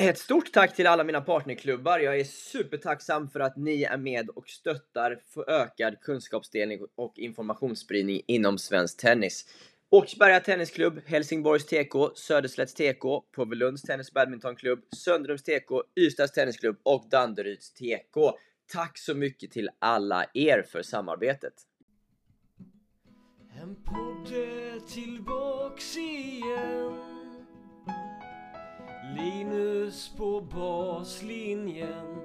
[0.00, 1.98] Ett stort tack till alla mina partnerklubbar.
[1.98, 8.22] Jag är supertacksam för att ni är med och stöttar för ökad kunskapsdelning och informationsspridning
[8.26, 9.46] inom svensk tennis.
[9.90, 17.72] Åkersberga Tennisklubb, Helsingborgs TK, Söderslätts TK, Påvelunds Tennis Badmintonklubb, Söndrums TK, Ystads Tennisklubb och Danderyds
[17.72, 18.16] TK.
[18.72, 21.54] Tack så mycket till alla er för samarbetet.
[23.62, 24.32] En podd
[24.88, 27.17] tillbaks igen
[29.18, 32.16] Linus på baslinjen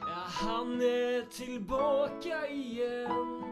[0.00, 3.42] Ja, han är tillbaka igen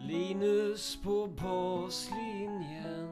[0.00, 3.08] Linus på baslinjen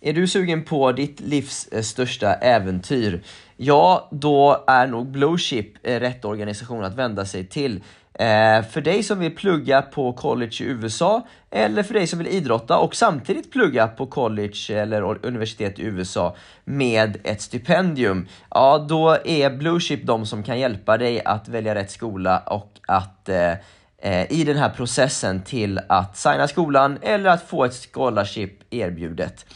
[0.00, 3.22] Är du sugen på ditt livs eh, största äventyr?
[3.56, 7.82] Ja, då är nog Blue Chip eh, rätt organisation att vända sig till.
[8.18, 12.28] Eh, för dig som vill plugga på college i USA eller för dig som vill
[12.28, 19.18] idrotta och samtidigt plugga på college eller universitet i USA med ett stipendium, ja då
[19.24, 23.52] är Bluechip de som kan hjälpa dig att välja rätt skola och att eh,
[23.98, 29.46] eh, i den här processen till att signa skolan eller att få ett scholarship erbjudet.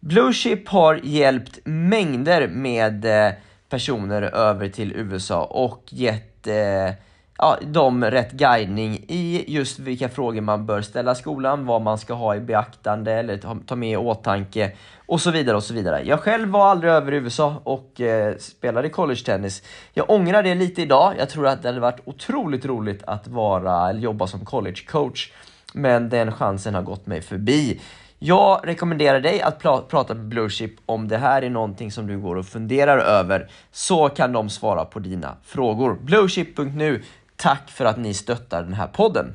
[0.00, 3.32] Bluechip har hjälpt mängder med eh,
[3.68, 6.94] personer över till USA och gett eh,
[7.42, 12.14] ja, dem rätt guidning i just vilka frågor man bör ställa skolan, vad man ska
[12.14, 14.72] ha i beaktande eller ta, med i åtanke
[15.06, 16.02] och så vidare och så vidare.
[16.04, 19.62] Jag själv var aldrig över i USA och eh, spelade college-tennis.
[19.92, 21.14] Jag ångrar det lite idag.
[21.18, 25.32] Jag tror att det hade varit otroligt roligt att vara, eller jobba som college-coach.
[25.74, 27.80] Men den chansen har gått mig förbi.
[28.18, 32.36] Jag rekommenderar dig att prata med Bluechip om det här är någonting som du går
[32.36, 35.98] och funderar över, så kan de svara på dina frågor.
[36.02, 37.02] Bluechip.nu,
[37.42, 39.34] tack för att ni stöttar den här podden.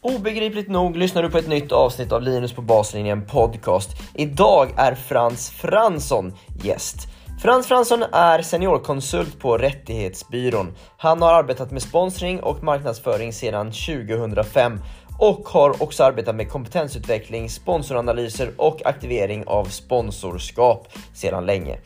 [0.00, 3.90] Obegripligt nog lyssnar du på ett nytt avsnitt av Linus på baslinjen podcast.
[4.14, 6.32] Idag är Frans Fransson
[6.62, 7.08] gäst.
[7.42, 10.74] Frans Fransson är seniorkonsult på Rättighetsbyrån.
[10.96, 14.80] Han har arbetat med sponsring och marknadsföring sedan 2005
[15.18, 21.78] och har också arbetat med kompetensutveckling, sponsoranalyser och aktivering av sponsorskap sedan länge.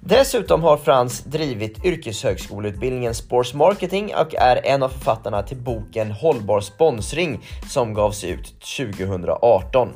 [0.00, 6.60] Dessutom har Frans drivit yrkeshögskoleutbildningen Sports Marketing och är en av författarna till boken Hållbar
[6.60, 9.88] sponsring som gavs ut 2018.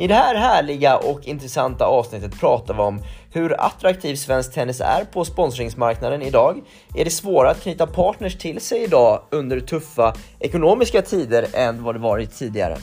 [0.00, 3.02] I det här härliga och intressanta avsnittet pratar vi om
[3.32, 6.60] hur attraktiv svensk tennis är på sponsringsmarknaden idag.
[6.94, 11.94] Är det svårare att knyta partners till sig idag under tuffa ekonomiska tider än vad
[11.94, 12.76] det varit tidigare?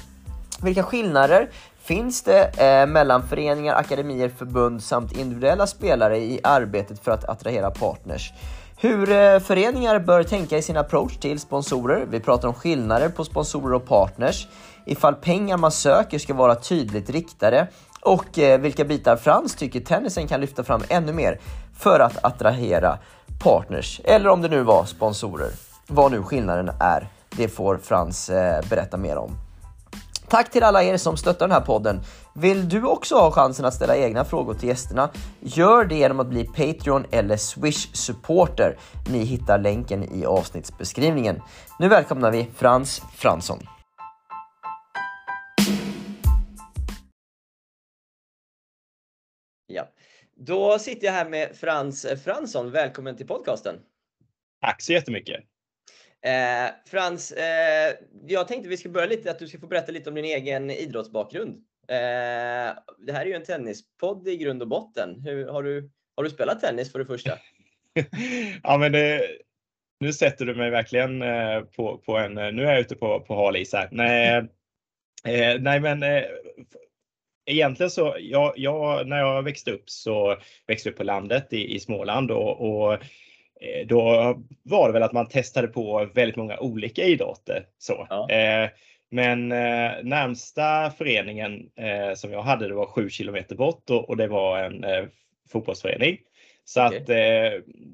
[0.61, 1.49] Vilka skillnader
[1.83, 7.71] finns det eh, mellan föreningar, akademier, förbund samt individuella spelare i arbetet för att attrahera
[7.71, 8.33] partners?
[8.79, 12.05] Hur eh, föreningar bör tänka i sin approach till sponsorer.
[12.09, 14.47] Vi pratar om skillnader på sponsorer och partners.
[14.87, 17.67] Ifall pengar man söker ska vara tydligt riktade
[18.01, 21.39] och eh, vilka bitar Frans tycker tennisen kan lyfta fram ännu mer
[21.77, 22.97] för att attrahera
[23.43, 25.51] partners eller om det nu var sponsorer.
[25.87, 29.31] Vad nu skillnaden är, det får Frans eh, berätta mer om.
[30.29, 32.01] Tack till alla er som stöttar den här podden.
[32.33, 35.09] Vill du också ha chansen att ställa egna frågor till gästerna?
[35.39, 38.77] Gör det genom att bli Patreon eller Swish-supporter.
[39.09, 41.41] Ni hittar länken i avsnittsbeskrivningen.
[41.79, 43.59] Nu välkomnar vi Frans Fransson.
[50.39, 52.71] Då sitter jag här med Frans Fransson.
[52.71, 53.75] Välkommen till podcasten.
[54.61, 55.43] Tack så jättemycket.
[56.25, 57.93] Eh, Frans, eh,
[58.27, 60.69] jag tänkte vi ska börja lite att du ska få berätta lite om din egen
[60.69, 61.55] idrottsbakgrund.
[61.87, 65.21] Eh, det här är ju en tennispodd i grund och botten.
[65.21, 67.31] Hur, har, du, har du spelat tennis för det första?
[68.63, 69.27] ja, men det,
[69.99, 73.35] nu sätter du mig verkligen eh, på, på en, nu är jag ute på, på
[73.35, 73.89] hal is här.
[73.91, 74.37] Nej,
[75.23, 76.23] eh, nej men eh,
[77.47, 80.37] egentligen så, jag, jag, när jag växte upp så
[80.67, 85.03] växte jag upp på landet i, i Småland och, och eh, då var det väl
[85.03, 87.65] att man testade på väldigt många olika idrotter.
[87.77, 88.07] Så.
[88.09, 88.29] Ja.
[88.29, 88.69] Eh,
[89.11, 94.17] men eh, närmsta föreningen eh, som jag hade det var sju kilometer bort och, och
[94.17, 95.05] det var en eh,
[95.51, 96.17] fotbollsförening.
[96.65, 96.99] Så okay.
[96.99, 97.07] att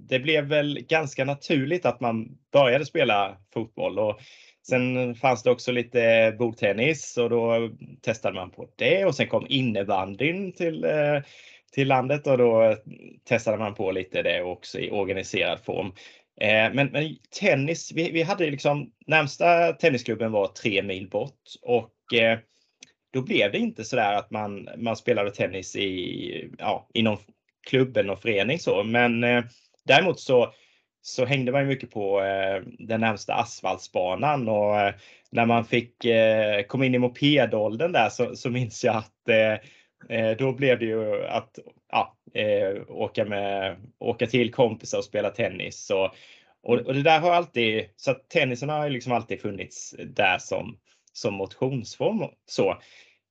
[0.10, 4.00] det blev väl ganska naturligt att man började spela fotboll.
[4.00, 4.20] Och
[4.68, 7.70] Sen fanns det också lite bordtennis och då
[8.02, 11.22] testade man på det och sen kom innebandyn till, eh,
[11.72, 12.78] till landet och då
[13.24, 15.88] testade man på lite det också i organiserad form.
[16.42, 22.14] Eh, men, men tennis, vi, vi hade liksom närmsta tennisklubben var tre mil bort och
[22.14, 22.40] eh,
[23.14, 27.18] då blev det inte så där att man, man spelade tennis i, ja, i någon
[27.68, 28.84] klubb eller någon förening så.
[28.84, 29.22] Men
[29.86, 30.54] däremot så
[31.06, 34.94] så hängde man mycket på eh, den närmsta asfaltsbanan och eh,
[35.30, 39.10] när man fick eh, kom in i mopedåldern där så, så minns jag att
[40.38, 41.60] då blev det ju att
[41.92, 42.18] ja,
[42.88, 45.90] åka, med, åka till kompisar och spela tennis.
[45.90, 46.16] Och,
[46.64, 50.78] och, det där har alltid, så att tennisen har liksom alltid funnits där som,
[51.14, 52.24] som motionsform.
[52.46, 52.78] Så.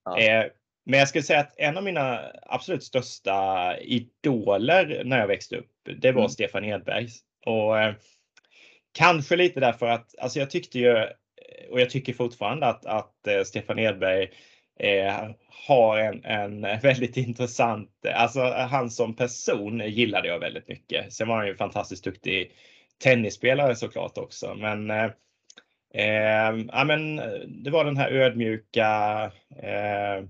[0.05, 0.45] Ja.
[0.85, 5.71] Men jag skulle säga att en av mina absolut största idoler när jag växte upp,
[6.01, 6.31] det var mm.
[6.31, 7.09] Stefan Edberg.
[7.47, 7.95] Och eh,
[8.93, 11.07] kanske lite därför att, alltså jag tyckte ju,
[11.71, 14.31] och jag tycker fortfarande att, att eh, Stefan Edberg
[14.79, 15.31] eh,
[15.67, 21.13] har en, en väldigt intressant, alltså han som person gillade jag väldigt mycket.
[21.13, 22.53] Sen var han ju fantastiskt duktig
[23.03, 24.55] tennisspelare såklart också.
[24.55, 25.11] Men, eh,
[25.95, 27.17] eh, ja, men
[27.63, 29.31] det var den här ödmjuka,
[29.63, 30.25] eh,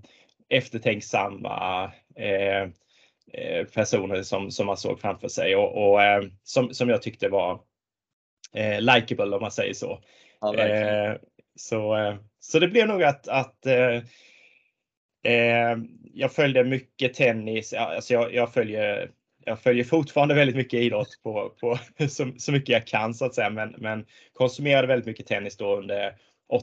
[0.49, 2.67] eftertänksamma eh,
[3.73, 7.59] personer som, som man såg framför sig och, och eh, som, som jag tyckte var
[8.53, 9.99] eh, likable om man säger så.
[10.41, 11.15] Ja, eh,
[11.55, 13.65] så, eh, så det blev nog att, att
[16.13, 17.73] jag följde mycket tennis.
[17.73, 19.11] Alltså jag, jag, följer,
[19.45, 21.77] jag följer fortfarande väldigt mycket idrott på, på
[22.09, 25.75] så, så mycket jag kan så att säga, men, men konsumerade väldigt mycket tennis då
[25.77, 26.15] under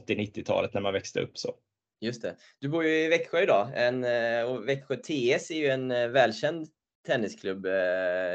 [0.07, 1.37] 80-90-talet när man växte upp.
[1.37, 1.53] Så.
[2.01, 2.35] Just det.
[2.59, 6.07] Du bor ju i Växjö idag en, eh, och Växjö TS är ju en eh,
[6.07, 6.67] välkänd
[7.07, 7.71] tennisklubb eh,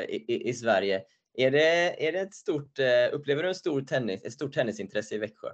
[0.08, 1.02] i, i, i Sverige.
[1.34, 5.14] Är det, är det ett stort, eh, upplever du en stor tennis, ett stort tennisintresse
[5.14, 5.48] i Växjö?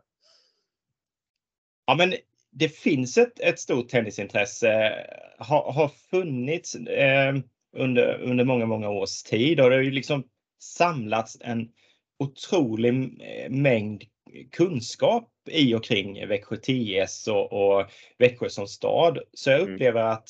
[1.87, 2.15] Ja, men
[2.51, 5.07] det finns ett, ett stort tennisintresse.
[5.39, 7.35] Har, har funnits eh,
[7.77, 10.25] under, under många, många års tid och det har ju liksom
[10.61, 11.69] samlats en
[12.19, 12.93] otrolig
[13.51, 14.05] mängd
[14.51, 17.87] kunskap i och kring Växjö TS och, och
[18.19, 19.19] Växjö som stad.
[19.33, 19.75] Så jag mm.
[19.75, 20.13] upplever mm.
[20.13, 20.29] att,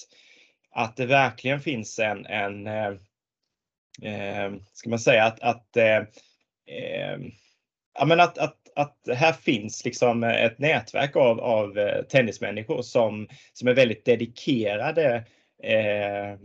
[0.70, 2.92] att det verkligen finns en, en eh,
[4.02, 5.96] eh, ska man säga att, att eh,
[6.66, 7.18] eh
[7.94, 13.28] ja, men att, att, att här finns liksom ett nätverk av, av eh, tennismänniskor som,
[13.52, 15.24] som är väldigt dedikerade
[15.62, 16.38] eh,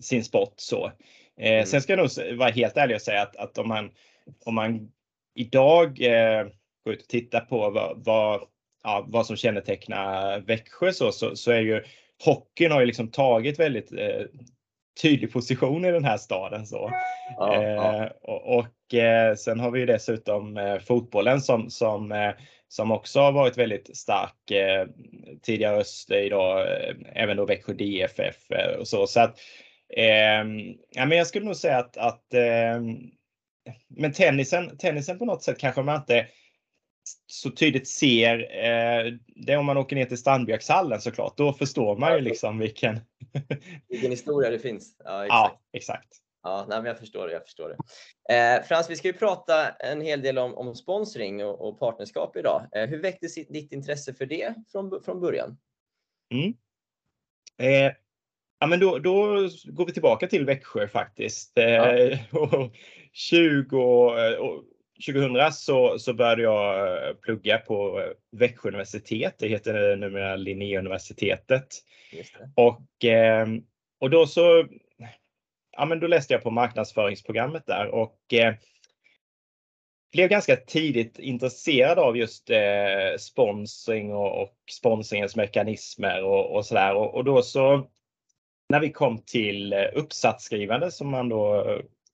[0.00, 0.54] sin sport.
[0.56, 0.92] Så.
[1.40, 1.66] Eh, mm.
[1.66, 3.90] Sen ska jag nog vara helt ärlig och säga att, att om, man,
[4.44, 4.92] om man
[5.34, 6.46] idag eh,
[6.88, 8.40] gå ut och titta på vad, vad,
[8.84, 11.84] ja, vad som kännetecknar Växjö så, så, så, är ju
[12.24, 14.22] hockeyn har ju liksom tagit väldigt eh,
[15.02, 16.66] tydlig position i den här staden.
[16.66, 16.92] Så.
[17.36, 18.10] Ja, eh, ja.
[18.22, 22.32] Och, och eh, sen har vi ju dessutom eh, fotbollen som, som, eh,
[22.68, 24.86] som också har varit väldigt stark eh,
[25.42, 26.66] tidigare öst idag,
[27.14, 28.36] även då Växjö DFF
[28.78, 29.06] och så.
[29.06, 29.38] så att,
[30.90, 32.24] ja, men jag skulle nog säga att, att
[33.88, 36.26] men tennisen, tennisen på något sätt kanske man inte
[37.30, 41.96] så tydligt ser, eh, det är om man åker ner till Strandbjörkshallen såklart, då förstår
[41.96, 43.00] man ju liksom vilken...
[43.88, 44.96] vilken historia det finns.
[45.04, 45.32] Ja, exakt.
[45.32, 46.08] Ja, exakt.
[46.42, 47.32] Ja, nej, jag förstår det.
[47.32, 48.34] Jag förstår det.
[48.34, 52.36] Eh, Frans, vi ska ju prata en hel del om, om sponsring och, och partnerskap
[52.36, 52.66] idag.
[52.72, 55.58] Eh, hur väcktes ditt intresse för det från, från början?
[56.34, 56.54] Mm.
[57.58, 57.92] Eh,
[58.58, 61.52] ja, men då, då går vi tillbaka till Växjö faktiskt.
[61.54, 62.18] Ja.
[63.12, 63.76] 20
[64.18, 64.64] eh, och,
[65.06, 69.34] 2000 så, så började jag eh, plugga på eh, Växjö universitet.
[69.38, 71.66] Det heter numera Linnéuniversitetet.
[72.54, 73.62] Och, ehm,
[74.00, 74.66] och då så
[75.76, 78.54] ja, men då läste jag på marknadsföringsprogrammet där och eh,
[80.12, 86.94] blev ganska tidigt intresserad av just eh, sponsring och, och sponsringens mekanismer och, och sådär.
[86.94, 87.88] Och, och, då så
[88.68, 91.64] när vi kom till uppsatsskrivande som man då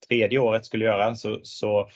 [0.08, 1.88] tredje året skulle göra så, så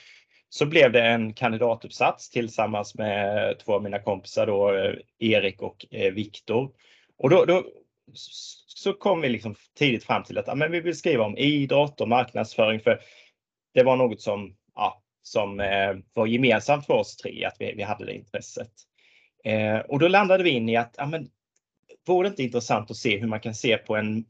[0.49, 5.85] så blev det en kandidatuppsats tillsammans med två av mina kompisar då, eh, Erik och
[5.91, 6.71] eh, Viktor.
[7.17, 7.65] Och då, då,
[8.67, 12.01] så kom vi liksom tidigt fram till att ja, men vi vill skriva om idrott
[12.01, 12.99] och marknadsföring för
[13.73, 17.83] det var något som, ja, som eh, var gemensamt för oss tre, att vi, vi
[17.83, 18.71] hade det intresset.
[19.43, 21.29] Eh, och då landade vi in i att ja, men,
[22.07, 24.25] vore det inte intressant att se hur man kan se på en,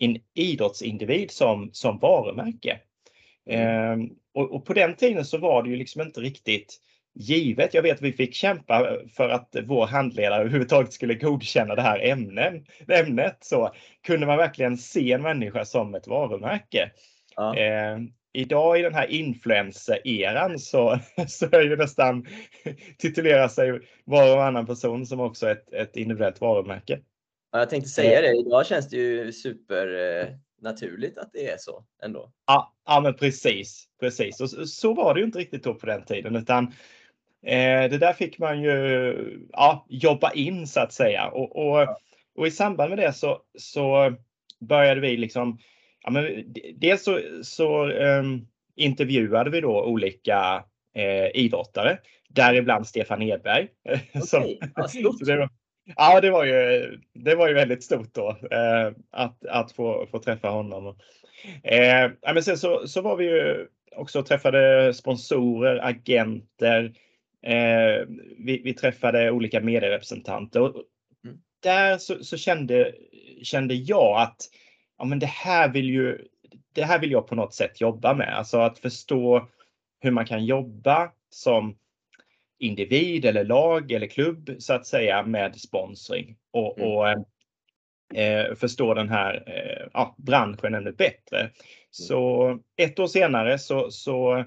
[0.00, 2.80] en idrottsindivid som, som varumärke?
[3.50, 3.96] Eh,
[4.34, 6.80] och, och, på den tiden så var det ju liksom inte riktigt
[7.14, 7.74] givet.
[7.74, 12.00] Jag vet att vi fick kämpa för att vår handledare överhuvudtaget skulle godkänna det här
[12.00, 13.38] ämnen, ämnet.
[13.40, 13.74] Så
[14.06, 16.90] kunde man verkligen se en människa som ett varumärke.
[17.36, 17.56] Ja.
[17.56, 17.98] Eh,
[18.32, 22.26] idag i den här influencer-eran så, så är ju nästan
[22.98, 27.00] titulerar sig var och annan person som också ett, ett individuellt varumärke.
[27.52, 28.36] Ja, jag tänkte säga det.
[28.36, 30.28] Idag känns det ju super eh,
[30.62, 32.32] naturligt att det är så ändå.
[32.46, 34.40] Ja, ja men precis, precis.
[34.40, 36.64] Och så, så var det ju inte riktigt då på den tiden utan
[37.46, 41.98] eh, det där fick man ju ja, jobba in så att säga och, och, ja.
[42.36, 44.14] och i samband med det så, så
[44.60, 45.58] började vi liksom
[46.02, 50.64] Ja, men dels så, så um, intervjuade vi då olika
[50.94, 51.98] eh, idrottare,
[52.28, 53.68] däribland Stefan Edberg.
[54.14, 55.48] Okej, ja,
[55.96, 60.18] ja, det var, ju, det var ju väldigt stort då eh, att, att få, få
[60.18, 60.96] träffa honom.
[61.62, 63.66] Eh, men sen så, så var vi ju
[63.96, 66.84] också träffade sponsorer, agenter.
[67.42, 68.06] Eh,
[68.38, 70.60] vi, vi träffade olika medierepresentanter.
[70.60, 70.84] Och
[71.24, 71.38] Mm.
[71.62, 72.94] Där så, så kände,
[73.42, 74.36] kände jag att
[74.98, 76.26] ja, men det här vill ju
[76.72, 78.38] det här vill jag på något sätt jobba med.
[78.38, 79.48] Alltså att förstå
[80.00, 81.78] hur man kan jobba som
[82.60, 86.90] individ eller lag eller klubb så att säga med sponsring och, Mm.
[86.90, 87.08] och
[88.18, 91.50] eh, förstå den här eh, ja, branschen ännu bättre.
[91.90, 94.44] Så ett år senare så, så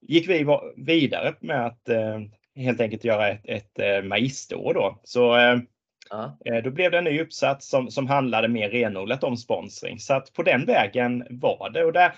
[0.00, 0.46] gick vi
[0.76, 2.20] vidare med att eh,
[2.56, 5.00] helt enkelt göra ett, ett eh, magisterår då.
[5.04, 5.58] Så eh.
[6.44, 9.98] Eh, Då blev det en ny uppsats som, som handlade mer renodlat om sponsring.
[9.98, 11.84] Så att på den vägen var det.
[11.84, 12.12] Och där,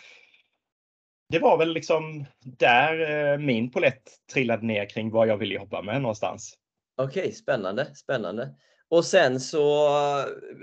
[1.28, 5.82] det var väl liksom där eh, min polett trillade ner kring vad jag ville jobba
[5.82, 6.54] med någonstans.
[6.96, 8.54] Okej, spännande, spännande.
[8.90, 9.88] Och sen så,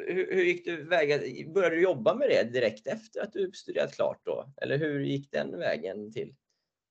[0.07, 1.19] hur, hur gick du väga,
[1.53, 4.53] började du jobba med det direkt efter att du studerat klart då?
[4.61, 6.33] Eller hur gick den vägen till?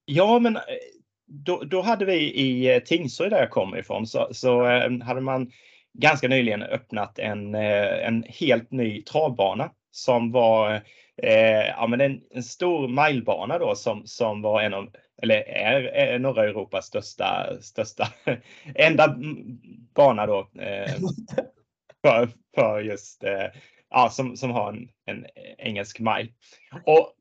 [0.04, 0.62] Ja, men eh,
[1.26, 5.20] då, då hade vi i eh, Tingsryd där jag kommer ifrån så, så eh, hade
[5.20, 5.50] man
[5.98, 10.82] ganska nyligen öppnat en, eh, en helt ny travbana som var
[11.22, 14.88] eh, ja, men en, en stor milebana då som, som var en av,
[15.22, 18.08] eller är, är norra Europas största, största
[18.74, 19.16] enda
[19.94, 20.92] bana då eh,
[22.02, 23.46] för, för just eh,
[23.90, 25.26] ja, som, som har en, en
[25.58, 26.28] engelsk mile.
[26.86, 27.12] Och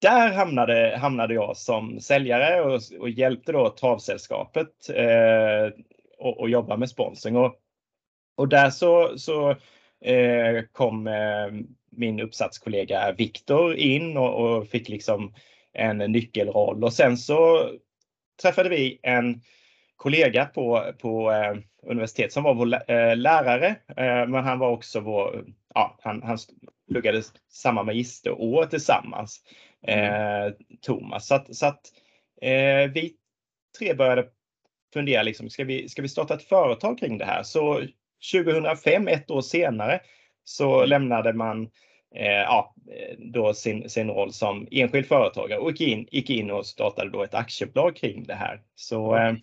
[0.00, 5.82] där hamnade, hamnade jag som säljare och, och hjälpte då travsällskapet eh,
[6.18, 7.36] och, och jobba med sponsring.
[7.36, 7.54] Och,
[8.36, 9.56] och där så, så
[10.04, 11.48] Eh, kom eh,
[11.90, 15.34] min uppsatskollega Viktor in och, fick liksom
[15.72, 17.70] en nyckelroll och sen så
[18.42, 19.40] träffade vi en
[19.96, 23.76] kollega på, på eh, universitet som var vår lärare,
[24.28, 26.38] men han var också vår, ja, han, han
[26.90, 29.40] pluggade samma magisterår tillsammans,
[29.86, 31.26] eh, Thomas.
[31.26, 31.80] Så att, så att
[32.42, 33.14] eh, vi
[33.78, 34.28] tre började
[34.92, 37.42] fundera, liksom, ska, vi, ska vi starta ett företag kring det här?
[37.42, 37.82] Så
[38.32, 40.00] 2005, ett år senare,
[40.44, 41.70] så lämnade man
[42.14, 42.74] eh, ja,
[43.18, 47.22] då sin, sin roll som enskild företagare och gick in, gick in och startade då
[47.22, 48.60] ett aktiebolag kring det här.
[48.74, 49.34] Så eh,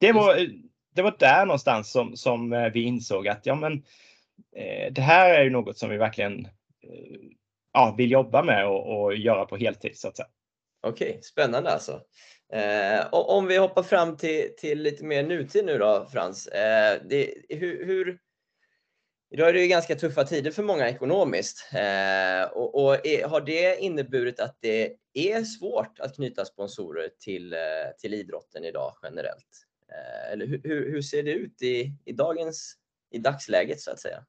[0.00, 0.48] det, var,
[0.94, 3.72] det var där någonstans som, som eh, vi insåg att ja, men,
[4.56, 6.44] eh, det här är ju något som vi verkligen
[6.82, 7.20] eh,
[7.72, 10.28] ja, vill jobba med och, och göra på heltid så att säga.
[10.86, 12.00] Okej, spännande alltså.
[12.54, 16.46] Eh, och om vi hoppar fram till, till lite mer nutid nu då, Frans.
[16.46, 18.18] Eh, det, hur, hur,
[19.30, 21.68] idag är det ju ganska tuffa tider för många ekonomiskt.
[21.72, 27.52] Eh, och och är, har det inneburit att det är svårt att knyta sponsorer till,
[27.52, 27.58] eh,
[27.98, 29.66] till idrotten idag generellt?
[29.92, 32.74] Eh, eller hur, hur, ser det ut i, i dagens,
[33.10, 34.24] i dagsläget så att säga?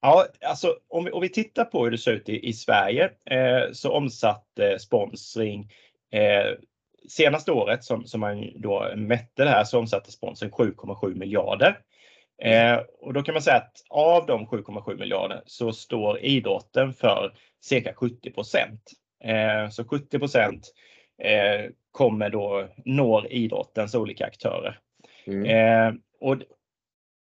[0.00, 3.10] Ja, alltså om vi, om vi tittar på hur det ser ut i, i Sverige
[3.30, 5.70] eh, så omsatte eh, sponsring
[6.10, 6.54] eh,
[7.08, 11.78] senaste året som, som man då mätte det här så omsatte sponsring 7,7 miljarder.
[12.42, 17.34] Eh, och då kan man säga att av de 7,7 miljarder så står idrotten för
[17.60, 18.92] cirka 70 procent.
[19.24, 20.72] Eh, så 70 procent
[21.22, 24.78] eh, kommer då når idrottens olika aktörer.
[25.26, 25.44] Mm.
[25.44, 26.36] Eh, och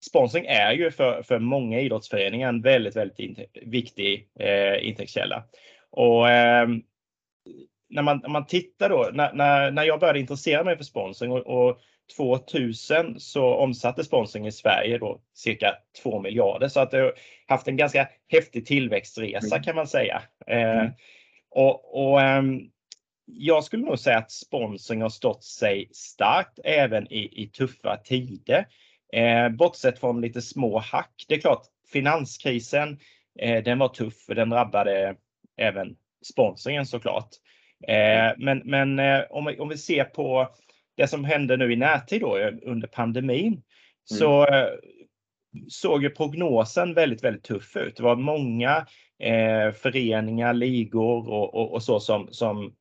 [0.07, 5.45] sponsring är ju för, för många idrottsföreningar en väldigt, väldigt inte, viktig eh, intäktskälla.
[5.91, 6.69] Och eh,
[7.93, 11.33] när, man, när man tittar då, när, när, när jag började intressera mig för sponsring
[11.33, 11.79] och, och
[12.17, 17.13] 2000 så omsatte sponsring i Sverige då cirka 2 miljarder så att det har
[17.47, 19.63] haft en ganska häftig tillväxtresa Mm.
[19.63, 20.23] kan man säga.
[20.47, 20.93] Eh, Mm.
[21.51, 22.61] och, och ehm,
[23.27, 28.67] jag skulle nog säga att sponsring har stått sig starkt även i, i tuffa tider.
[29.13, 31.25] Eh, bortsett från lite små hack.
[31.29, 32.99] Det är klart, finanskrisen,
[33.39, 35.17] eh, den var tuff för den drabbade
[35.57, 35.97] även
[36.33, 37.29] sponsringen såklart.
[37.89, 40.49] Eh, men men eh, om, vi, om vi ser på
[40.97, 43.63] det som hände nu i närtid då eh, under pandemin
[44.05, 44.69] så eh,
[45.69, 47.97] såg ju prognosen väldigt, väldigt tuff ut.
[47.97, 48.87] Det var många
[49.19, 52.75] eh, föreningar, ligor och, och, och så som, som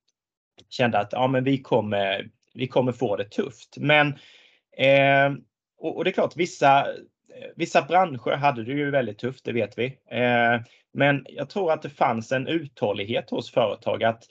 [0.70, 3.78] kände att ja, men vi, kommer, vi kommer få det tufft.
[3.78, 4.08] Men
[4.78, 5.34] eh,
[5.78, 6.88] och, och det är klart, vissa,
[7.56, 9.86] vissa branscher hade det ju väldigt tufft, det vet vi.
[10.12, 10.62] Eh,
[10.94, 14.24] men jag tror att det fanns en uthållighet hos företag att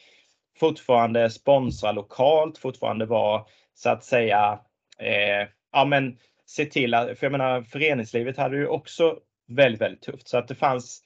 [0.61, 4.59] fortfarande sponsra lokalt, fortfarande vara så att säga,
[4.99, 10.03] eh, ja men se till att, för jag menar föreningslivet hade ju också väldigt, väldigt
[10.03, 11.03] tufft så att det fanns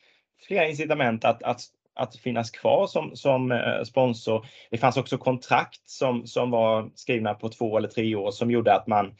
[0.46, 1.60] flera incitament att, att
[1.96, 4.46] att finnas kvar som, som eh, sponsor.
[4.70, 8.74] Det fanns också kontrakt som, som var skrivna på två eller tre år som gjorde
[8.74, 9.14] att man,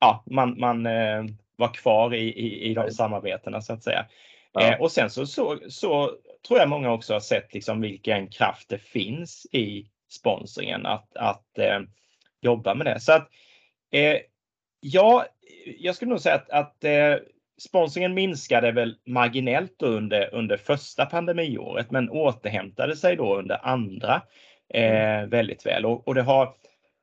[0.00, 1.24] ja, man, man eh,
[1.56, 4.06] var kvar i, i, i de samarbetena så att säga.
[4.52, 4.72] Ja.
[4.72, 6.10] Eh, och sen så, så, så,
[6.46, 11.58] tror jag många också har sett liksom vilken kraft det finns i sponsringen att, att
[11.58, 11.80] eh,
[12.40, 13.00] jobba med det.
[13.00, 13.28] Så att
[13.92, 14.16] eh,
[14.80, 15.26] ja,
[15.78, 17.14] jag skulle nog säga att, att eh,
[17.58, 24.22] sponsringen minskade väl marginellt under, under första pandemiåret men återhämtade sig då under andra
[24.74, 25.30] eh, mm.
[25.30, 25.86] väldigt väl.
[25.86, 26.54] Och, och det har,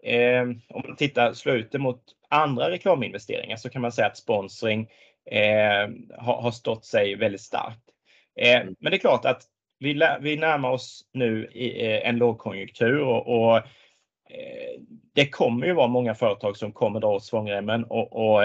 [0.04, 4.18] eh, om man tittar, slår ut det mot andra reklaminvesteringar så kan man säga att
[4.18, 4.90] sponsring
[5.32, 7.93] eh, har, har stått sig väldigt starkt.
[8.36, 8.76] Eh, mm.
[8.80, 9.44] men det är klart att
[9.80, 14.82] vi, vi närmar oss nu i, eh, en lågkonjunktur och, och eh,
[15.14, 18.42] det kommer ju vara många företag som kommer dra åt svångremmen och, och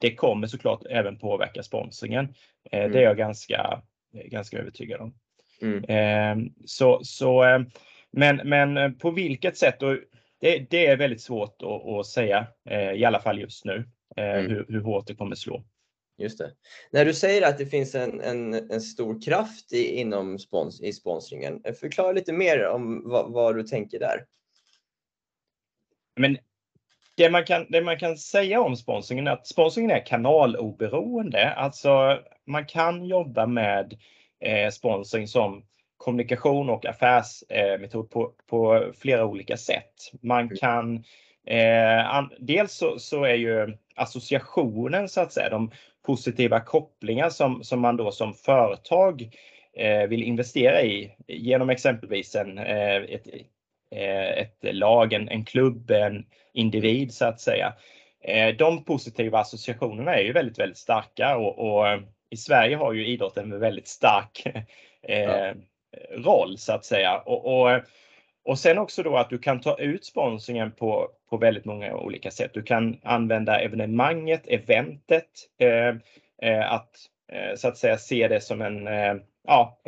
[0.00, 2.34] det kommer såklart även påverka sponsringen.
[2.70, 2.92] Mm.
[2.92, 5.14] Det är jag ganska, ganska övertygad om.
[5.62, 6.52] Mm.
[6.64, 7.64] Så, så,
[8.10, 9.82] men, men på vilket sätt?
[9.82, 9.96] Och
[10.40, 12.46] det, det är väldigt svårt att, att, säga,
[12.94, 13.84] i alla fall just nu,
[14.16, 14.46] mm.
[14.46, 15.64] hur, hur hårt det kommer slå.
[16.18, 16.52] Just det.
[16.90, 20.92] När du säger att det finns en, en, en stor kraft i, inom spons, i
[20.92, 24.24] sponsringen, förklara lite mer om vad, vad du tänker där.
[26.16, 26.38] Men
[27.16, 31.50] det man, kan, det man kan säga om sponsringen är att sponsringen är kanaloberoende.
[31.50, 33.98] Alltså man kan jobba med
[34.40, 35.64] eh, sponsring som
[35.96, 39.94] kommunikation och affärsmetod eh, på, på flera olika sätt.
[40.22, 40.56] Man mm.
[40.56, 41.04] kan
[41.46, 45.70] eh, an, dels så, så, är ju associationen så att säga, de
[46.06, 49.30] positiva kopplingar som, som man då som företag
[49.76, 53.26] eh, vill investera i genom exempelvis en, eh, ett,
[53.90, 57.74] Eh, ett lag, en, en klubb, en individ så att säga.
[58.24, 62.00] Eh, de positiva associationerna är ju väldigt, väldigt starka och, och eh,
[62.30, 64.42] i Sverige har ju idrotten en väldigt stark
[65.02, 65.54] ja.
[66.10, 67.18] roll så att säga.
[67.18, 67.80] Och, och,
[68.48, 72.30] och sen också då att du kan ta ut sponsringen på, på väldigt många olika
[72.30, 72.50] sätt.
[72.54, 76.90] Du kan använda evenemanget, eventet, eh, att
[77.32, 79.14] eh, så att säga se det som en eh,
[79.46, 79.78] ja,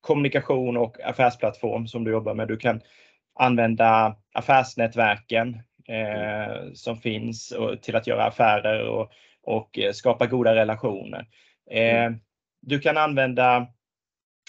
[0.00, 2.48] kommunikation och affärsplattform som du jobbar med.
[2.48, 2.80] Du kan
[3.34, 10.54] använda affärsnätverken eh, som finns och, till att göra affärer och, och eh, skapa goda
[10.54, 11.26] relationer.
[11.70, 12.20] Eh, mm.
[12.60, 13.66] Du kan använda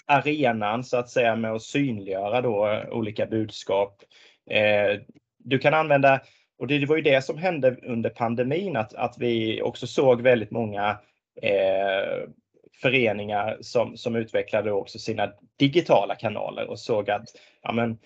[0.06, 4.02] arenan så att säga med att synliggöra då eh, olika budskap.
[4.50, 5.00] Eh,
[5.38, 6.20] du kan använda,
[6.58, 10.50] och det var ju det som hände under pandemin, att, att vi också såg väldigt
[10.50, 10.98] många
[11.42, 12.28] eh,
[12.82, 17.28] föreningar som, som utvecklade också sina digitala kanaler och såg att
[17.62, 17.98] ja, men,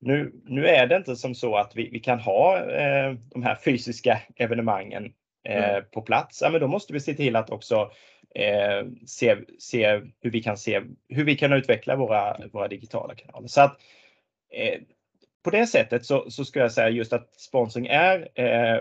[0.00, 3.54] nu, nu är det inte som så att vi, vi kan ha eh, de här
[3.64, 5.12] fysiska evenemangen
[5.46, 5.84] mm.
[5.92, 6.42] på plats.
[6.42, 7.90] Ja, men då måste vi se till att också
[8.34, 13.48] eh, se, se hur vi kan se hur vi kan utveckla våra, våra digitala kanaler.
[13.48, 13.80] Så att,
[14.52, 14.80] eh,
[15.44, 18.80] på det sättet så, så ska jag säga just att sponsring är eh,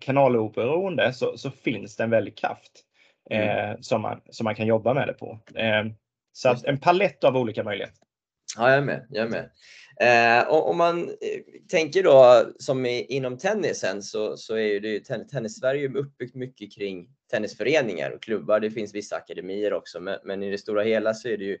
[0.00, 2.84] kanaloberoende så, så finns det en väldig kraft
[3.30, 3.70] mm.
[3.70, 5.38] Eh, som, man, som man kan jobba med det på.
[5.54, 5.84] Eh,
[6.32, 8.07] så att en palett av olika möjligheter.
[8.58, 9.06] Ja, jag är med.
[9.10, 9.50] Jag är med.
[10.00, 14.88] Eh, och om man eh, tänker då som i, inom tennisen så, så är det
[14.88, 18.60] ju tennis-Sverige uppbyggt mycket kring tennisföreningar och klubbar.
[18.60, 21.58] Det finns vissa akademier också, men, men i det stora hela så är det ju,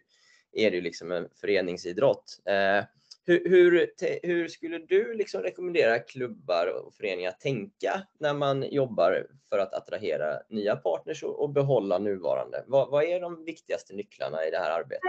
[0.52, 2.38] är det ju liksom en föreningsidrott.
[2.46, 2.84] Eh,
[3.26, 3.90] hur, hur,
[4.22, 9.74] hur, skulle du liksom rekommendera klubbar och föreningar att tänka när man jobbar för att
[9.74, 12.64] attrahera nya partners och, och behålla nuvarande?
[12.66, 15.02] Vad, vad, är de viktigaste nycklarna i det här arbetet?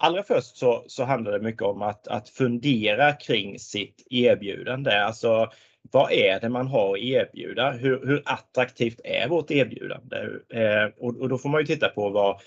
[0.00, 4.90] Allra först så, så handlar det mycket om att, att fundera kring sitt erbjudande.
[4.90, 5.50] Alltså
[5.82, 7.70] vad är det man har att erbjuda?
[7.70, 10.16] Hur, hur attraktivt är vårt erbjudande?
[10.48, 12.40] Eh, och, och, då får man ju titta på vad,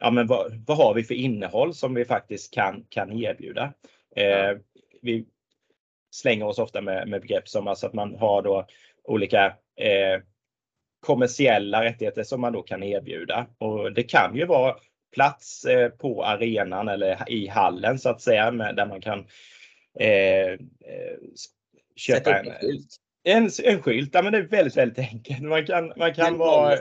[0.00, 3.72] ja, men vad, vad har vi för innehåll som vi faktiskt kan, kan erbjuda?
[4.16, 4.58] Eh,
[5.02, 5.24] vi
[6.10, 8.66] slänger oss ofta med, med begrepp som alltså att man har då
[9.04, 10.20] olika eh,
[11.00, 13.46] kommersiella rättigheter som man då kan erbjuda.
[13.58, 14.76] Och det kan ju vara
[15.14, 19.26] plats eh, på arenan eller i hallen så att säga med, där man kan
[20.00, 20.58] eh, eh
[21.96, 22.52] köpa en,
[23.24, 24.10] en, en skylt.
[24.14, 25.42] Ja, men det är väldigt, väldigt enkelt.
[25.42, 26.76] Man kan, man kan vara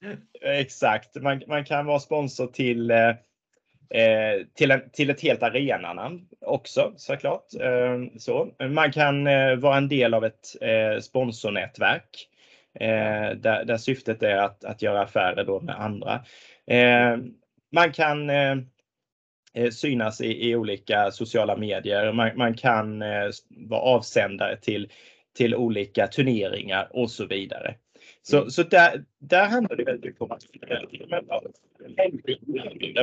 [0.40, 3.12] Exakt, man, man kan vara sponsor till, eh,
[4.54, 7.54] till, en, till ett helt arenanamn också såklart.
[7.60, 8.48] Eh, så.
[8.70, 10.46] Man kan eh, vara en del av ett
[11.02, 12.28] sponsornätverk
[13.36, 16.24] där, där syftet är att, att göra affärer då med andra.
[17.72, 18.30] Eh, man kan
[19.72, 22.12] synas i, i, olika sociala medier.
[22.12, 22.98] Man, man kan
[23.48, 24.90] vara avsändare till,
[25.36, 27.74] till olika turneringar och så vidare.
[28.22, 28.50] Så, Mm.
[28.50, 30.44] så där, där handlar det väldigt mycket om att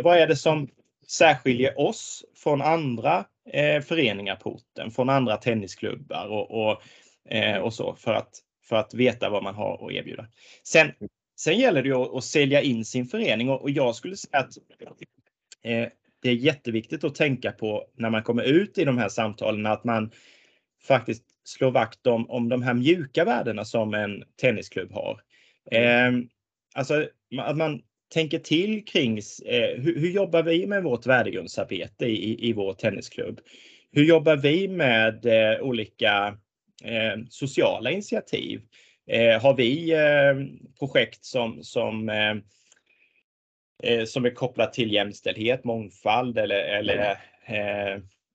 [0.04, 0.68] vad är det som
[1.08, 6.82] särskiljer oss från andra eh, föreningar på orten, från andra tennisklubbar och, och,
[7.34, 8.30] eh, och så för att,
[8.64, 10.28] för att veta vad man har att erbjuda.
[10.64, 10.92] Sen,
[11.36, 14.58] sen gäller det att, att sälja in sin förening och, och jag skulle säga att
[15.64, 15.88] eh,
[16.22, 19.84] det är jätteviktigt att tänka på när man kommer ut i de här samtalen att
[19.84, 20.12] man
[20.88, 25.22] faktiskt slår vakt om, om de här mjuka värdena som en tennisklubb har.
[25.72, 26.12] Eh,
[26.76, 27.82] alltså att man
[28.14, 33.40] tänker till kring eh, hur, hur, jobbar vi med vårt värdegrundsarbete i, i vår tennisklubb?
[33.92, 36.38] Hur jobbar vi med eh, olika
[36.84, 38.62] eh, sociala initiativ?
[39.08, 42.36] Eh, har vi eh, projekt som, som, eh,
[44.06, 47.18] som är kopplat till jämställdhet, mångfald eller, eller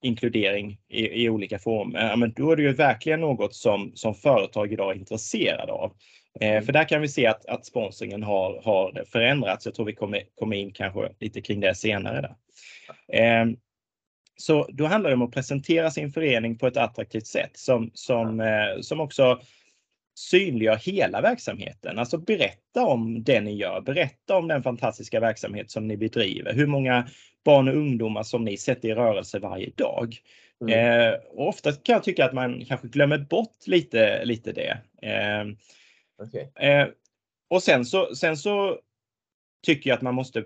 [0.02, 2.08] inkludering i, i, olika former?
[2.08, 5.92] Ja, men då är det ju verkligen något som, som företag idag är intresserade av.
[6.40, 9.66] Eh, för där kan vi se att, att sponsringen har, har förändrats.
[9.66, 12.20] Jag tror vi kommer, kommer in kanske lite kring det senare.
[12.20, 12.34] Där.
[13.20, 13.46] Eh,
[14.36, 18.40] så då handlar det om att presentera sin förening på ett attraktivt sätt som, som,
[18.40, 19.40] eh, som också
[20.14, 21.98] synliggör hela verksamheten.
[21.98, 23.80] Alltså berätta om det ni gör.
[23.80, 26.54] Berätta om den fantastiska verksamhet som ni bedriver.
[26.54, 27.08] Hur många
[27.44, 30.16] barn och ungdomar som ni sätter i rörelse varje dag.
[30.60, 31.08] Mm.
[31.08, 34.78] Eh, och ofta kan jag tycka att man kanske glömmer bort lite, lite det.
[35.02, 35.44] Eh,
[36.22, 36.68] Okay.
[36.68, 36.88] Eh,
[37.50, 38.78] och sen så, sen så
[39.66, 40.38] tycker jag att man måste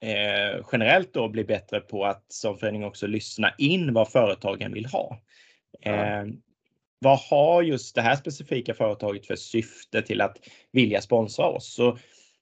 [0.00, 4.86] eh, generellt då bli bättre på att som förening också lyssna in vad företagen vill
[4.86, 5.20] ha.
[5.80, 6.24] Eh,
[7.02, 10.38] vad har just det här specifika företaget för syfte till att
[10.72, 11.74] vilja sponsra oss?
[11.74, 11.98] Så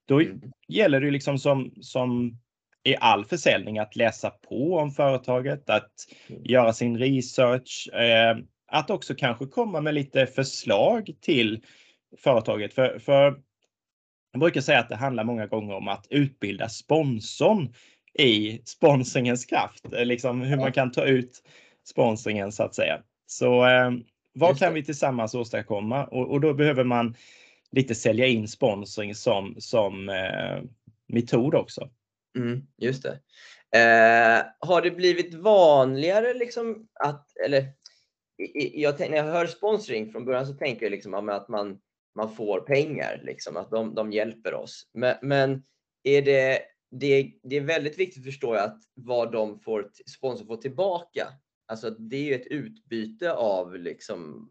[0.09, 0.40] då Mm.
[0.68, 2.38] gäller det liksom som, som
[2.85, 5.92] i all försäljning att läsa på om företaget, att
[6.29, 6.42] Mm.
[6.44, 8.37] göra sin research, eh,
[8.73, 11.64] att också kanske komma med lite förslag till
[12.18, 12.75] företaget.
[12.75, 13.40] För, för
[14.33, 17.75] jag brukar säga att det handlar många gånger om att utbilda sponsorn
[18.18, 21.42] i sponsringens kraft, liksom hur man kan ta ut
[21.88, 23.03] sponsringen så att säga.
[23.27, 23.90] Så eh,
[24.32, 26.04] vad kan vi tillsammans åstadkomma?
[26.04, 27.14] Och, och, då behöver man
[27.70, 30.62] lite sälja in sponsring som, som eh,
[31.08, 31.90] metod också.
[32.38, 33.20] Mm, just det.
[33.78, 37.64] Eh, har det blivit vanligare liksom att, eller
[38.74, 41.78] jag, när jag hör sponsring från början så tänker jag liksom att man
[42.14, 44.90] man får pengar, liksom, att de, de hjälper oss.
[44.94, 45.62] Men, men
[46.02, 50.56] är det, det, det är väldigt viktigt förstår jag att vad de får, sponsor får
[50.56, 51.26] tillbaka.
[51.70, 54.50] Alltså det är ju ett utbyte av liksom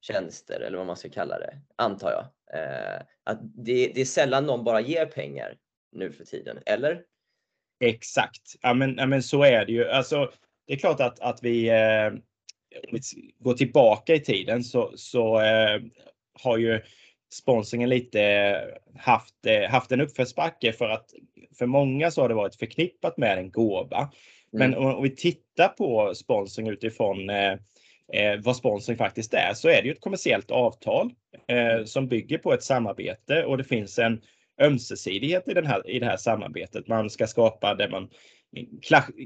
[0.00, 2.24] tjänster eller vad man ska kalla det, antar jag.
[2.60, 5.56] Eh, att det, det är sällan någon bara ger pengar
[5.92, 7.02] nu för tiden, eller?
[7.80, 9.88] Exakt, ja men, ja, men så är det ju.
[9.88, 10.32] Alltså,
[10.66, 12.12] det är klart att, att vi eh,
[13.38, 15.80] går tillbaka i tiden så, så eh,
[16.42, 16.80] har ju
[17.32, 21.10] sponsringen lite haft, eh, haft en uppförsbacke för att
[21.58, 24.10] för många så har det varit förknippat med en gåva.
[24.52, 24.70] Mm.
[24.70, 29.88] Men om, vi tittar på sponsring utifrån eh, vad sponsring faktiskt är så är det
[29.88, 31.10] ju ett kommersiellt avtal
[31.48, 34.20] eh, som bygger på ett samarbete och det finns en
[34.60, 36.88] ömsesidighet i, den här, i det här samarbetet.
[36.88, 38.08] Man ska skapa det man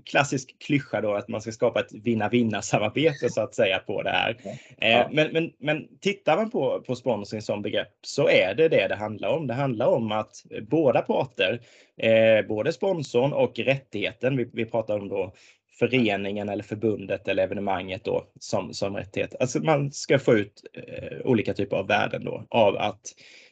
[0.07, 4.11] klassisk klyscha då att man ska skapa ett vinna-vinna samarbete så att säga på det
[4.11, 4.37] här.
[4.79, 5.09] Ja.
[5.13, 8.97] Men, men, men tittar man på, på sponsring som begrepp så är det det det
[8.97, 9.47] handlar om.
[9.47, 10.33] Det handlar om att
[10.71, 11.61] båda parter,
[11.97, 15.33] eh, både sponsorn och rättigheten, vi, vi pratar om då
[15.79, 19.35] föreningen eller förbundet eller evenemanget då som, som rättighet.
[19.41, 23.01] Alltså man ska få ut eh, olika typer av värden då av, att,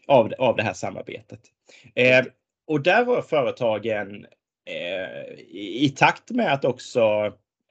[0.07, 1.41] av, av det här samarbetet.
[1.95, 2.25] Eh,
[2.67, 4.31] och där var företagen eh,
[4.69, 7.01] Eh, i, i, takt med att också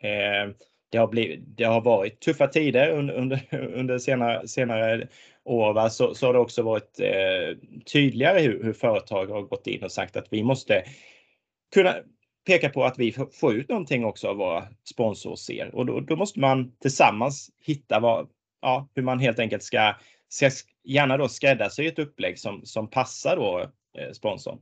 [0.01, 0.51] eh,
[0.89, 5.07] det, har blivit, det har varit tuffa tider under, under, under senare, senare
[5.43, 5.89] år va?
[5.89, 7.57] Så, så har det också varit eh,
[7.93, 10.83] tydligare hur, hur företag har gått in och sagt att vi måste
[11.73, 11.95] kunna
[12.47, 16.15] peka på att vi får ut någonting också av våra sponsorer ser och då, då
[16.15, 18.29] måste man tillsammans hitta vad,
[18.62, 19.95] ja, hur man helt enkelt ska,
[20.29, 20.49] ska
[20.83, 23.60] gärna då skräddarsy ett upplägg som, som passar då
[23.97, 24.60] eh, sponsorn.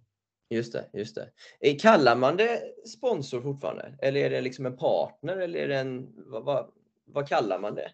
[0.50, 1.18] Just det, just
[1.60, 1.74] det.
[1.74, 3.96] Kallar man det sponsor fortfarande?
[4.02, 5.38] Eller är det liksom en partner?
[5.38, 6.72] Eller är det en, vad, vad,
[7.06, 7.92] vad kallar man det?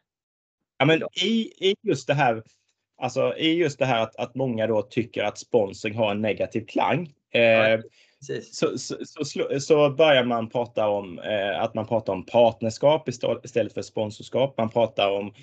[0.78, 2.44] Ja, men i, i just det här
[3.02, 6.66] Alltså i just det här att, att många då tycker att sponsring har en negativ
[6.66, 7.14] klang.
[7.32, 7.80] Eh,
[8.52, 13.10] så, så, så, så, börjar man prata om eh, att man pratar om partnerskap
[13.44, 14.58] istället för sponsorskap.
[14.58, 15.34] Man pratar om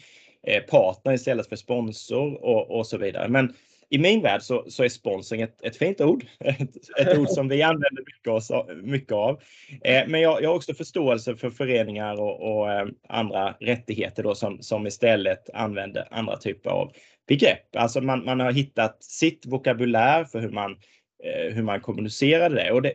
[0.42, 3.28] eh, partner istället för sponsor och, och så vidare.
[3.28, 3.54] Men
[3.90, 6.24] i min värld så, så är sponsring ett, ett fint ord.
[6.44, 8.50] Ett, ett ord som vi använder mycket, oss,
[8.82, 9.40] mycket av.
[9.84, 14.34] Eh, men jag, jag har också förståelse för föreningar och, och eh, andra rättigheter då
[14.34, 16.92] som, som istället använder andra typer av
[17.28, 17.76] begrepp.
[17.76, 20.76] Alltså man, man har hittat sitt vokabulär för hur man,
[21.24, 22.72] eh, hur man kommunicerar det.
[22.72, 22.92] Och det,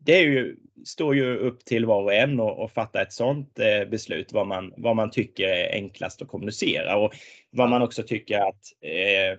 [0.00, 3.88] det är ju, står ju upp till var och en att fatta ett sådant eh,
[3.88, 7.12] beslut vad man, vad man tycker är enklast att kommunicera och
[7.50, 9.38] vad man också tycker att eh, eh,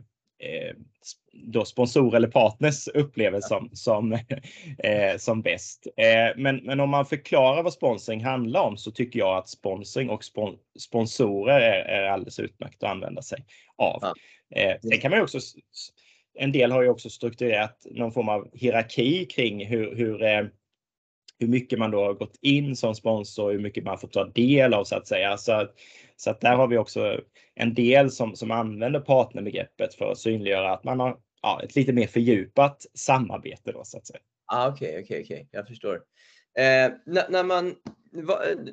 [1.34, 4.13] då sponsor eller partners upplever som, som,
[4.77, 5.88] eh, som bäst.
[5.97, 10.10] Eh, men, men om man förklarar vad sponsring handlar om så tycker jag att sponsring
[10.10, 13.99] och spon sponsorer är, är alldeles utmärkt att använda sig av.
[14.01, 14.13] Ja.
[14.56, 15.39] Eh, sen kan man också
[16.34, 20.45] en del har ju också strukturerat någon form av hierarki kring hur, hur, eh,
[21.41, 24.73] hur mycket man då har gått in som sponsor, hur mycket man får ta del
[24.73, 25.38] av så att säga.
[25.38, 25.67] Så,
[26.15, 27.19] så att där har vi också
[27.56, 31.93] en del som, som använder partnerbegreppet för att synliggöra att man har ja, ett lite
[31.93, 34.19] mer fördjupat samarbete då så att säga.
[34.45, 35.47] Ah, Okej, okay, okej, okay, okay.
[35.51, 35.95] jag förstår.
[36.58, 37.75] Eh, när, när, man,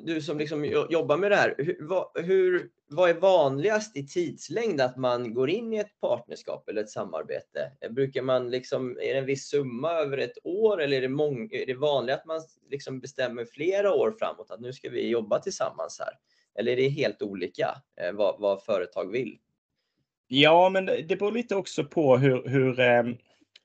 [0.05, 4.81] du som liksom jobbar med det här, hur, vad, hur, vad är vanligast i tidslängd
[4.81, 7.71] att man går in i ett partnerskap eller ett samarbete?
[7.89, 11.49] Brukar man liksom, är det en viss summa över ett år eller är det, mång,
[11.51, 15.39] är det vanligt att man liksom bestämmer flera år framåt att nu ska vi jobba
[15.39, 16.13] tillsammans här?
[16.59, 19.37] Eller är det helt olika eh, vad, vad företag vill?
[20.27, 23.03] Ja, men det beror lite också på hur, hur eh,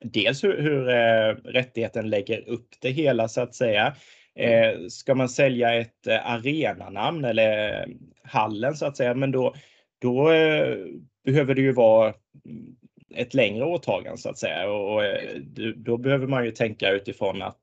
[0.05, 3.95] dels hur, hur eh, rättigheten lägger upp det hela så att säga.
[4.37, 7.89] Eh, ska man sälja ett eh, arenanamn eller eh,
[8.23, 9.55] hallen så att säga, men då,
[9.99, 10.77] då eh,
[11.25, 12.77] behöver det ju vara mm,
[13.15, 15.39] ett längre åtagande så att säga och, och eh,
[15.77, 17.61] då behöver man ju tänka utifrån att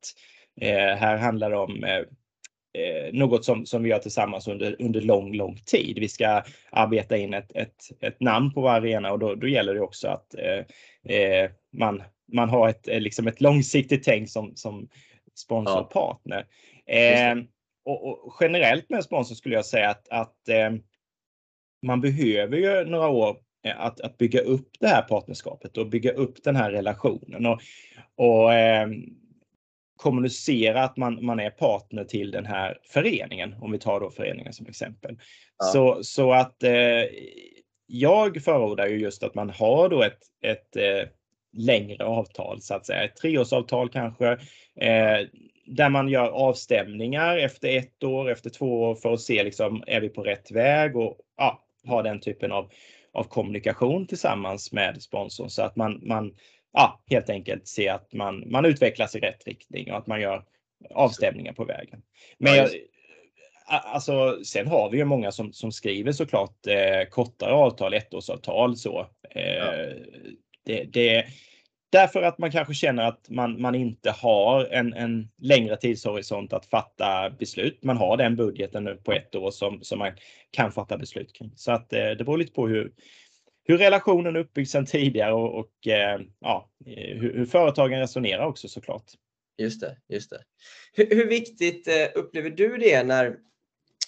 [0.60, 2.02] eh, här handlar det om eh,
[2.82, 5.98] eh, något som, som vi gör tillsammans under, under lång, lång tid.
[5.98, 9.74] Vi ska arbeta in ett, ett, ett namn på vår arena och då, då gäller
[9.74, 10.34] det också att
[11.08, 14.88] eh, man, man har ett, liksom ett långsiktigt tänk som, som
[15.34, 16.46] sponsorpartner.
[16.86, 16.94] Ja.
[16.94, 17.36] Eh,
[17.84, 20.70] och, och, generellt med sponsor skulle jag säga att, att eh,
[21.86, 26.12] man behöver ju några år eh, att, att bygga upp det här partnerskapet och bygga
[26.12, 27.60] upp den här relationen och,
[28.16, 28.88] och eh,
[29.96, 34.52] kommunicera att man, man är partner till den här föreningen, om vi tar då föreningen
[34.52, 35.18] som exempel.
[35.58, 35.64] Ja.
[35.64, 37.04] Så, så att eh,
[37.86, 41.08] jag förordar ju just att man har då ett, ett eh,
[41.52, 44.30] längre avtal så att säga, ett treårsavtal kanske,
[44.76, 45.26] eh,
[45.66, 50.00] där man gör avstämningar efter ett år, efter två år för att se liksom, är
[50.00, 52.70] vi på rätt väg och ja, ha den typen av,
[53.12, 56.34] av kommunikation tillsammans med sponsorn så att man, man
[56.72, 60.44] ja, helt enkelt ser att man, man utvecklas i rätt riktning och att man gör
[60.90, 62.02] avstämningar på vägen.
[62.38, 62.68] Men jag,
[63.66, 69.06] alltså, sen har vi ju många som, som skriver såklart eh, kortare avtal, ettårsavtal så.
[69.30, 69.72] Eh, ja
[70.64, 71.26] det, det,
[71.92, 76.66] Därför att man kanske känner att man, man inte har en, en längre tidshorisont att
[76.66, 77.84] fatta beslut.
[77.84, 80.12] Man har den budgeten nu på ett år som, som man
[80.50, 81.52] kan fatta beslut kring.
[81.56, 82.92] Så att eh, det beror lite på hur,
[83.64, 88.46] hur relationen är uppbyggd sedan tidigare och, och eh, ja, eh, hur, hur, företagen resonerar
[88.46, 89.04] också såklart.
[89.58, 90.42] Just det, just det.
[90.92, 93.36] Hur, hur viktigt eh, upplever du det när,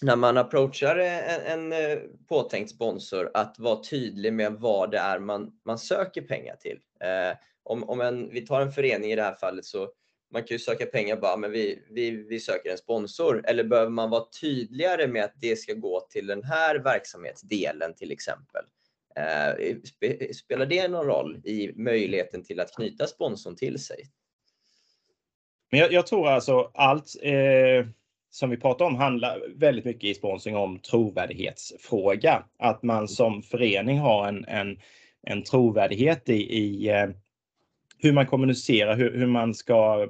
[0.05, 5.19] när man approachar en, en eh, påtänkt sponsor att vara tydlig med vad det är
[5.19, 6.81] man, man söker pengar till?
[7.01, 9.89] Eh, om, om en, vi tar en förening i det här fallet så
[10.33, 13.43] man kan ju söka pengar bara, men vi, vi, vi söker en sponsor.
[13.47, 18.13] Eller behöver man vara tydligare med att det ska gå till den här verksamhetsdelen till
[18.13, 18.65] exempel?
[19.17, 19.77] Eh,
[20.35, 24.05] spelar det någon roll i möjligheten till att knyta sponsorn till sig?
[25.71, 27.87] Men jag, jag tror alltså allt eh,
[28.35, 32.45] som vi pratar om handlar väldigt mycket i sponsring om trovärdighetsfråga.
[32.59, 34.79] Att man som förening har en, en,
[35.23, 37.07] en trovärdighet i, i eh,
[37.99, 40.09] hur man kommunicerar, hur, hur man ska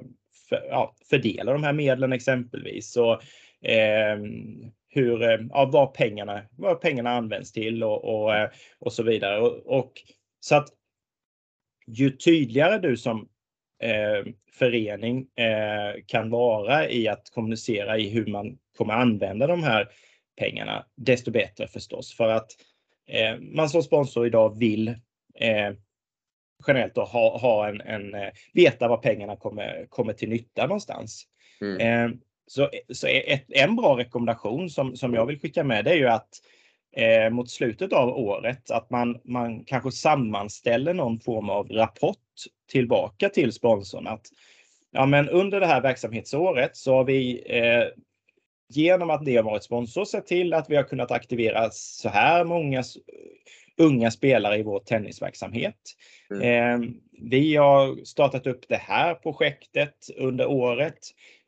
[0.49, 2.97] för, ja, fördela de här medlen exempelvis.
[2.97, 3.21] Och,
[3.61, 9.03] ehm, eh, hur, ja, vad, pengarna, vad pengarna används till och, och, eh, och så
[9.03, 9.41] vidare.
[9.41, 9.91] Och, och,
[10.39, 10.67] så att
[11.87, 13.27] ju tydligare du som
[13.79, 19.87] eh, förening eh, kan vara i att kommunicera i hur man kommer använda de här
[20.39, 22.13] pengarna, desto bättre förstås.
[22.13, 22.51] För att
[23.07, 24.87] eh, man som sponsor idag vill
[25.39, 25.73] eh,
[26.67, 31.23] generellt att ha, ha en, en, eh, veta var pengarna kommer, kommer till nytta någonstans.
[31.61, 31.79] Mm.
[31.79, 35.95] Eh, så så ett, en bra rekommendation som, som jag vill skicka med det är
[35.95, 36.29] ju att
[37.31, 42.24] mot slutet av året att man, man kanske sammanställer någon form av rapport
[42.71, 44.07] tillbaka till sponsorn.
[44.07, 44.27] Att,
[44.91, 47.87] ja, men under det här verksamhetsåret så har vi eh,
[48.69, 52.43] genom att det har varit sponsor sett till att vi har kunnat aktivera så här
[52.43, 52.83] många
[53.77, 55.75] unga spelare i vår tennisverksamhet.
[56.31, 56.41] Mm.
[56.83, 60.99] Eh, vi har startat upp det här projektet under året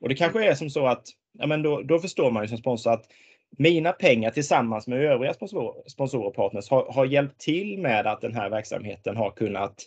[0.01, 1.07] och det kanske är som så att
[1.39, 3.05] ja, men då, då förstår man ju som sponsor att
[3.57, 8.21] mina pengar tillsammans med övriga sponsorer, sponsorer och partners har, har hjälpt till med att
[8.21, 9.85] den här verksamheten har kunnat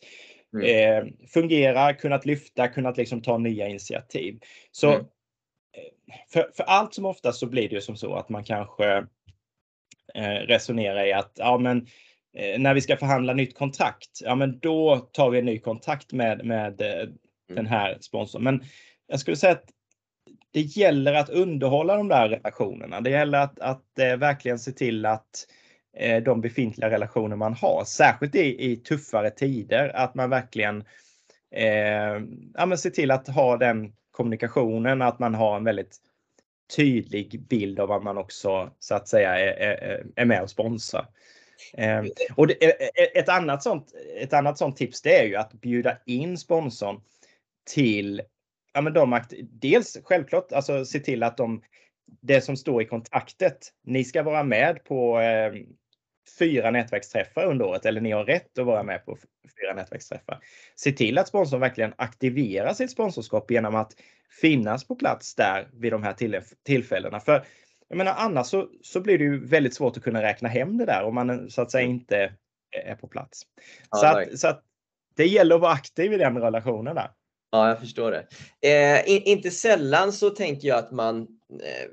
[0.54, 0.66] Mm.
[0.66, 4.40] eh, fungera, kunnat lyfta, kunnat liksom ta nya initiativ.
[4.70, 5.00] Så Mm.
[5.00, 8.96] eh, för, för allt som oftast så blir det ju som så att man kanske
[10.14, 11.86] eh, resonerar i att ja, men
[12.36, 16.12] eh, när vi ska förhandla nytt kontrakt, ja, men då tar vi en ny kontakt
[16.12, 17.08] med, med eh,
[17.54, 18.42] den här sponsorn.
[18.42, 18.64] Men
[19.06, 19.70] jag skulle säga att
[20.52, 23.00] det gäller att underhålla de där relationerna.
[23.00, 25.46] Det gäller att, att eh, verkligen se till att
[25.96, 30.84] Eh, de befintliga relationer man har, särskilt i, i tuffare tider, att man verkligen
[31.50, 32.22] eh,
[32.54, 35.96] ja, ser till att ha den kommunikationen, att man har en väldigt
[36.76, 41.06] tydlig bild av vad man också så att säga är, är, är med och sponsrar.
[41.74, 45.36] Eh, och det, e, e, ett, annat sånt, ett annat sånt tips det är ju
[45.36, 47.00] att bjuda in sponsorn
[47.70, 48.22] till
[48.72, 51.62] ja, men de dels självklart alltså se till att de
[52.20, 53.72] det som står i kontraktet.
[53.84, 55.52] Ni ska vara med på eh,
[56.38, 59.18] fyra nätverksträffar under året eller ni har rätt att vara med på
[59.60, 60.38] fyra nätverksträffar.
[60.74, 63.92] Se till att sponsorn verkligen aktiverar sitt sponsorskap genom att
[64.40, 67.20] finnas på plats där vid de här till, tillfällena.
[67.20, 67.44] För
[67.88, 70.84] jag menar annars så, så blir det ju väldigt svårt att kunna räkna hem det
[70.84, 72.32] där om man så att säga inte
[72.84, 73.42] är på plats.
[73.90, 74.62] Ja, så, att, så att
[75.16, 77.10] det gäller att vara aktiv i den relationen där.
[77.52, 78.26] Ja, jag förstår det.
[78.70, 81.20] Eh, in, inte sällan så tänker jag att man,
[81.62, 81.90] eh,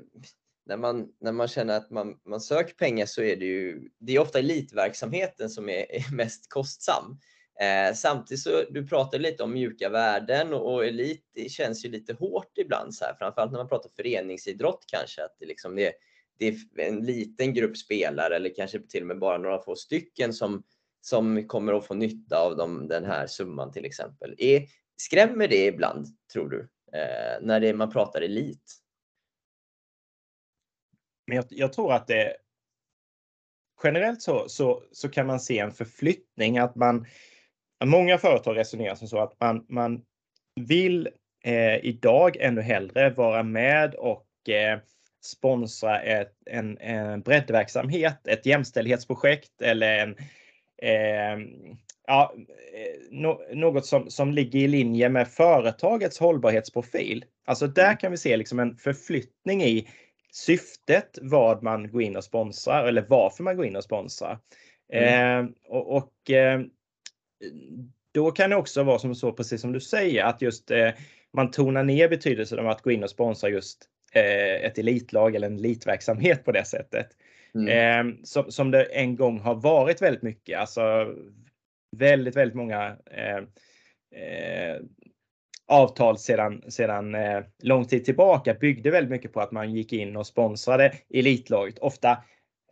[0.68, 4.16] när man, när man känner att man, man söker pengar så är det ju, det
[4.16, 7.18] är ofta elitverksamheten som är, är mest kostsam.
[7.60, 11.88] Eh, samtidigt så, du pratar lite om mjuka värden och, och elit det känns ju
[11.88, 15.92] lite hårt ibland så här, framförallt när man pratar föreningsidrott kanske, att det liksom det,
[16.38, 20.32] det är en liten grupp spelare eller kanske till och med bara några få stycken
[20.32, 20.62] som,
[21.00, 24.34] som kommer att få nytta av dem, den här summan till exempel.
[24.38, 24.66] Är,
[25.00, 28.82] Skrämmer det ibland, tror du, eh, när det, man pratar elit?
[31.28, 32.36] Men jag, jag tror att det
[33.82, 37.06] generellt så, så, så kan man se en förflyttning att man
[37.84, 40.02] Många företag resonerar som så att man, man
[40.60, 41.08] vill
[41.44, 44.78] eh, idag ännu hellre vara med och eh,
[45.24, 50.16] sponsra ett, en, en breddverksamhet, ett jämställdhetsprojekt eller en
[50.82, 51.46] eh,
[52.06, 52.34] ja,
[53.10, 57.24] no, något som, som ligger i linje med företagets hållbarhetsprofil.
[57.44, 59.88] Alltså där kan vi se liksom en förflyttning i
[60.38, 64.38] syftet vad man går in och sponsrar eller varför man går in och sponsrar.
[64.92, 65.44] Mm.
[65.44, 66.60] Eh, och, och eh,
[68.14, 70.90] då kan det också vara som så, precis som du säger, att just eh,
[71.32, 75.46] man tonar ner betydelsen av att gå in och sponsra just eh, ett elitlag eller
[75.46, 77.08] en elitverksamhet på det sättet.
[77.54, 77.68] Mm.
[77.68, 80.58] Eh, som, som det en gång har varit väldigt mycket.
[80.58, 81.14] Alltså
[81.96, 83.36] väldigt, väldigt många eh,
[84.22, 84.80] eh,
[85.68, 90.16] avtal sedan, sedan eh, lång tid tillbaka byggde väldigt mycket på att man gick in
[90.16, 91.78] och sponsrade elitlaget.
[91.78, 92.18] Ofta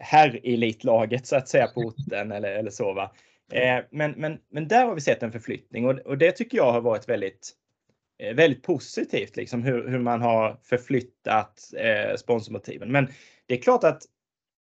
[0.00, 2.92] herr-elitlaget så att säga på orten eller, eller så.
[2.92, 3.12] Va?
[3.52, 6.72] Eh, men, men, men där har vi sett en förflyttning och, och det tycker jag
[6.72, 7.52] har varit väldigt
[8.22, 12.92] eh, väldigt positivt, liksom hur, hur man har förflyttat eh, sponsormotiven.
[12.92, 13.08] Men
[13.46, 14.02] det är klart att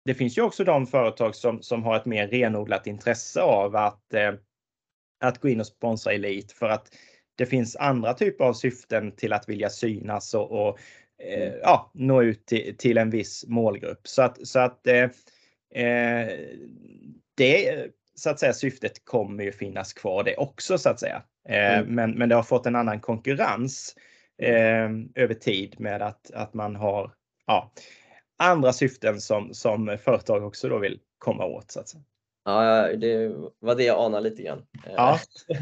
[0.05, 4.15] det finns ju också de företag som, som har ett mer renodlat intresse av att,
[4.15, 4.33] eh,
[5.21, 6.95] att gå in och sponsra elit för att
[7.39, 10.79] det finns andra typer av syften till att vilja synas och, och
[11.23, 14.09] eh, ja, nå ut till, till en viss målgrupp.
[14.09, 15.05] Så att, så att eh,
[15.85, 16.29] eh,
[17.35, 21.23] det så att säga syftet kommer ju finnas kvar det också så att säga.
[21.49, 21.95] Eh, Mm.
[21.95, 23.95] men, men det har fått en annan konkurrens
[24.43, 27.13] eh, över tid med att, att man har
[27.47, 27.73] ja,
[28.39, 31.71] andra syften som, som företag också då vill komma åt.
[31.71, 32.03] Så att säga.
[32.49, 34.67] Ja, det var det jag anade lite grann.
[34.87, 35.19] Eh, Ja.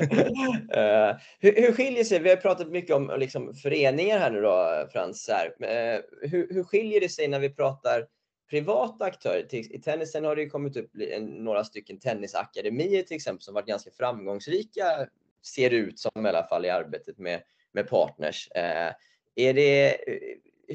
[0.77, 4.89] Eh, hur, hur skiljer sig, vi har pratat mycket om liksom, föreningar här nu då
[4.93, 5.71] Frans, här.
[5.71, 8.07] Eh, hur, hur skiljer det sig när vi pratar
[8.51, 9.55] privata aktörer?
[9.55, 13.91] I tennisen har det ju kommit upp några stycken tennisakademier till exempel som varit ganska
[13.91, 14.85] framgångsrika,
[15.47, 18.49] ser det ut som i alla fall i arbetet med, med partners.
[18.55, 18.93] Eh,
[19.35, 20.19] är det, eh,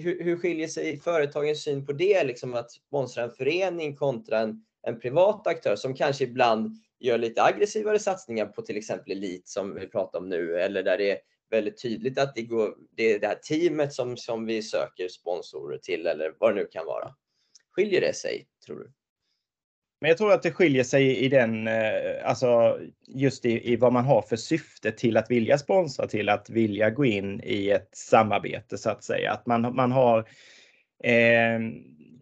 [0.02, 4.66] hur, hur skiljer sig företagens syn på det, liksom att sponsra en förening kontra en,
[4.84, 9.76] en privat aktör som kanske ibland gör lite aggressivare satsningar på till exempel elit som
[9.76, 11.18] vi pratar om nu eller där det är
[11.50, 15.78] väldigt tydligt att det, går, det är det här teamet som, som vi söker sponsorer
[15.78, 17.16] till eller vad det nu kan vara.
[17.72, 18.92] Skiljer det sig tror du?
[20.02, 21.84] Men jag tror att det skiljer sig i den, eh,
[22.24, 26.50] alltså just i, i vad man har för syfte till att vilja sponsra, till att
[26.50, 29.32] vilja gå in i ett samarbete så att säga.
[29.32, 30.20] Att man, man har
[31.04, 31.60] eh,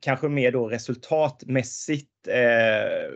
[0.01, 3.13] kanske mer då resultatmässigt eh,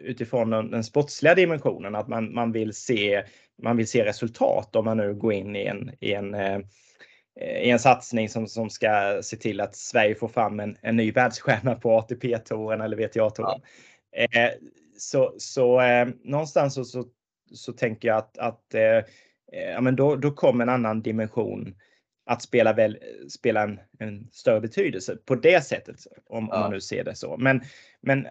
[0.00, 3.24] utifrån den, den sportsliga dimensionen, att man, man, vill se,
[3.62, 6.58] man vill se resultat om man nu går in i en, i en, eh,
[7.40, 11.12] i en satsning som, som ska se till att Sverige får fram en, en ny
[11.12, 13.60] världsstjärna på ATP-touren eller VTA-touren.
[14.10, 14.40] Ja.
[14.40, 14.50] Eh,
[14.98, 17.04] så så eh, någonstans så, så,
[17.52, 19.04] så, tänker jag att, att eh,
[19.74, 21.74] ja, men då, då kommer en annan dimension
[22.32, 25.96] att spela, väl, spela en, en större betydelse på det sättet.
[26.26, 26.56] Om, ja.
[26.56, 27.36] om man nu ser det så.
[27.36, 27.62] Men,
[28.00, 28.26] men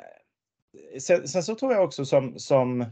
[0.99, 2.85] sen, sen, så tror jag också som, som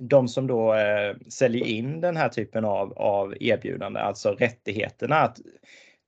[0.00, 5.16] de som då eh, säljer in den här typen av, av erbjudande, alltså rättigheterna.
[5.16, 5.38] Att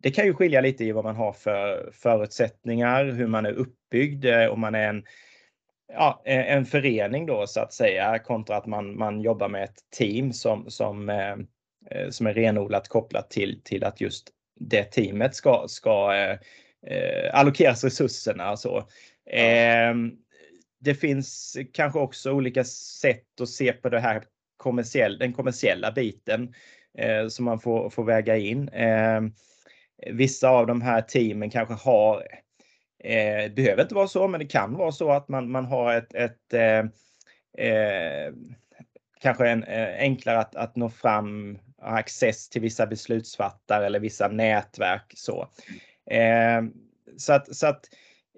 [0.02, 4.24] det kan ju skilja lite i vad man har för förutsättningar, hur man är uppbyggd,
[4.24, 5.04] eh, om man är en,
[5.92, 10.32] ja, en förening då så att säga kontra att man, man jobbar med ett team
[10.32, 11.36] som, som eh, Eh,
[12.10, 14.30] som är renodlat kopplat till, till att just
[14.60, 16.38] det teamet ska, ska eh,
[16.86, 18.78] eh allokeras resurserna och så.
[19.30, 19.94] Eh,
[20.80, 24.24] det finns kanske också olika sätt att se på det här
[24.56, 26.54] kommersiell, den kommersiella biten
[26.98, 28.68] eh, som man får, får väga in.
[28.68, 29.20] Eh,
[30.12, 32.26] vissa av de här teamen kanske har,
[33.04, 36.14] eh, behöver inte vara så, men det kan vara så att man, man har ett,
[36.14, 36.54] ett
[39.20, 39.64] kanske en,
[39.98, 45.12] enklare att, att nå fram access till vissa beslutsfattare eller vissa nätverk.
[45.16, 45.48] Så,
[46.10, 46.62] eh,
[47.16, 47.88] så, att, så att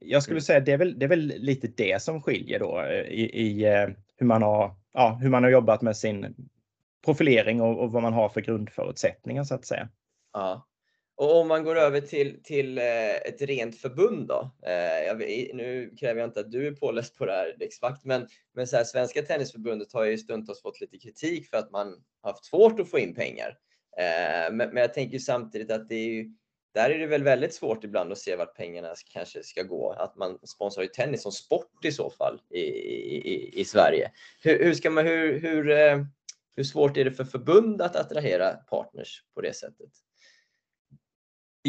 [0.01, 3.01] jag skulle säga det är väl, det är väl lite det som skiljer då eh,
[3.01, 6.35] i, i eh, hur, man har, ja, hur man har jobbat med sin
[7.05, 9.89] profilering och, och vad man har för grundförutsättningar så att säga.
[10.33, 10.67] Ja.
[11.17, 14.51] Och om man går över till, till eh, ett rent förbund då.
[14.67, 15.19] Eh, jag,
[15.55, 18.77] nu kräver jag inte att du är påläst på det här Riksvakt, men, men så
[18.77, 22.91] här, Svenska Tennisförbundet har ju stundtals fått lite kritik för att man haft svårt att
[22.91, 23.59] få in pengar.
[23.99, 26.31] Eh, men, men jag tänker samtidigt att det är ju,
[26.75, 29.93] där är det väl väldigt svårt ibland att se vart pengarna kanske ska gå.
[29.93, 34.11] Att man sponsrar ju tennis som sport i så fall i, i, i Sverige.
[34.43, 35.65] Hur, hur, ska man, hur, hur,
[36.57, 39.91] hur svårt är det för förbund att attrahera partners på det sättet?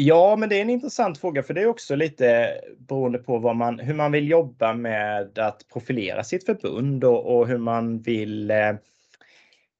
[0.00, 3.56] Ja, men det är en intressant fråga för det är också lite beroende på vad
[3.56, 8.50] man, hur man vill jobba med att profilera sitt förbund och, och hur man vill
[8.50, 8.68] eh,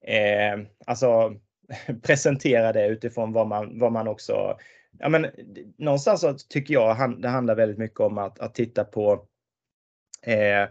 [0.04, 1.34] eh, alltså
[2.02, 4.58] presentera det utifrån vad man, vad man också
[4.98, 5.26] Ja, men,
[5.76, 9.26] någonstans så tycker jag det handlar väldigt mycket om att, att titta på
[10.22, 10.68] eh,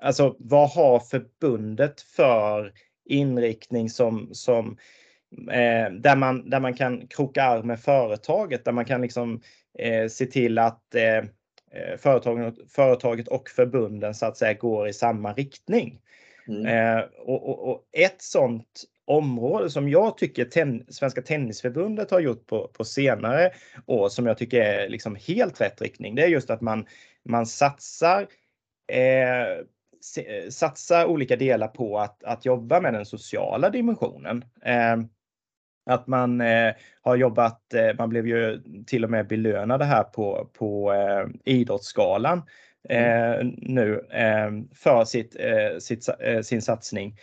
[0.00, 2.72] Alltså vad har förbundet för
[3.04, 4.76] inriktning som, som
[5.50, 9.40] eh, där, man, där man kan kroka arm med företaget, där man kan liksom
[9.78, 14.92] eh, se till att eh, eh företaget, företaget och förbunden så att säga går i
[14.92, 16.00] samma riktning.
[16.48, 16.66] Mm.
[16.66, 22.46] Eh, och, och, och, ett sådant område som jag tycker ten, Svenska Tennisförbundet har gjort
[22.46, 23.50] på, på senare
[23.86, 26.14] år som jag tycker är liksom helt rätt riktning.
[26.14, 26.86] Det är just att man,
[27.24, 28.26] man satsar
[28.92, 29.64] eh,
[30.50, 34.44] satsa olika delar på att, att jobba med den sociala dimensionen.
[34.64, 34.96] Eh,
[35.86, 40.50] att man eh, har jobbat, eh, man blev ju till och med belönade här på,
[40.52, 42.42] på eh, Idrottsgalan
[42.88, 43.40] mm.
[43.40, 46.08] eh, nu eh, för sitt, eh, sitt,
[46.42, 47.18] sin satsning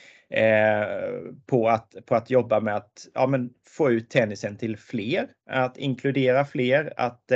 [1.46, 5.78] på, att, på att jobba med att ja, men få ut tennisen till fler, att
[5.78, 7.32] inkludera fler, att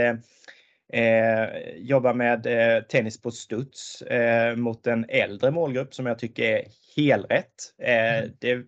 [1.76, 2.48] jobba med
[2.90, 4.04] tennis på studs
[4.56, 6.64] mot en äldre målgrupp som jag tycker är
[6.96, 7.74] helrätt.
[7.80, 8.32] Mm.
[8.40, 8.64] Det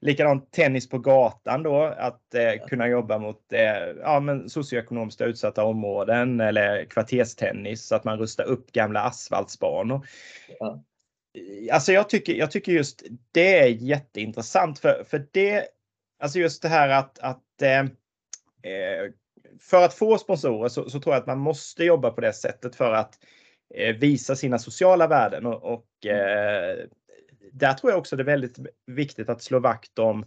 [0.00, 3.60] Likadant tennis på gatan då, att eh, kunna jobba mot eh,
[4.02, 10.06] ja, men socioekonomiskt utsatta områden eller kvarterstennis så att man rustar upp gamla asfaltsbanor.
[10.58, 10.82] Ja.
[11.72, 15.66] Alltså jag tycker, jag tycker just det är jätteintressant för, för det,
[16.22, 19.10] alltså just det här att, att eh, eh
[19.60, 22.76] för att få sponsorer så, så, tror jag att man måste jobba på det sättet
[22.76, 23.18] för att
[23.74, 26.78] eh, visa sina sociala värden och, och mm.
[26.78, 26.84] eh,
[27.56, 30.26] där tror jag också det är väldigt viktigt att slå vakt om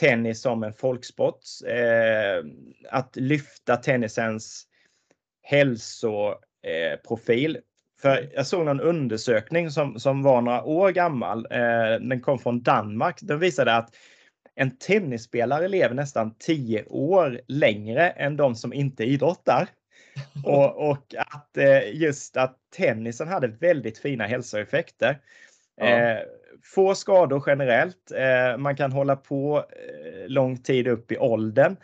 [0.00, 1.40] tennis som en folksport.
[1.66, 2.44] Eh,
[2.90, 4.66] att lyfta tennisens
[5.42, 7.58] hälsoprofil.
[8.02, 11.46] För jag såg någon undersökning som, som var några år gammal.
[11.50, 13.18] Eh, den kom från Danmark.
[13.22, 13.96] Den visade att
[14.54, 19.68] en tennisspelare lever nästan 10 år längre än de som inte idrottar.
[20.44, 25.18] Och, och att eh, just att tennisen hade väldigt fina hälsoeffekter.
[25.76, 25.86] Ja.
[25.86, 26.18] Eh,
[26.62, 28.12] få skador generellt.
[28.16, 31.76] Eh, man kan hålla på eh, lång tid upp i åldern.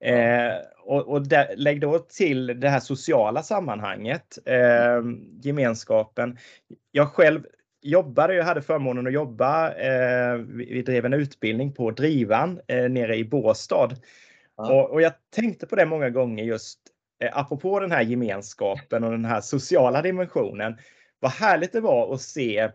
[0.00, 5.02] Eh, och, och där, lägg då till det här sociala sammanhanget, eh,
[5.42, 6.38] gemenskapen.
[6.92, 7.42] Jag själv
[7.82, 13.16] jobbade, jag hade förmånen att jobba, eh, vi drev en utbildning på Drivan eh, nere
[13.16, 13.90] i Båstad.
[14.56, 14.72] Ja.
[14.72, 16.78] Och, och, jag tänkte på det många gånger just
[17.22, 20.76] eh, apropå den här gemenskapen och den här sociala dimensionen
[21.20, 22.70] vad härligt det var att se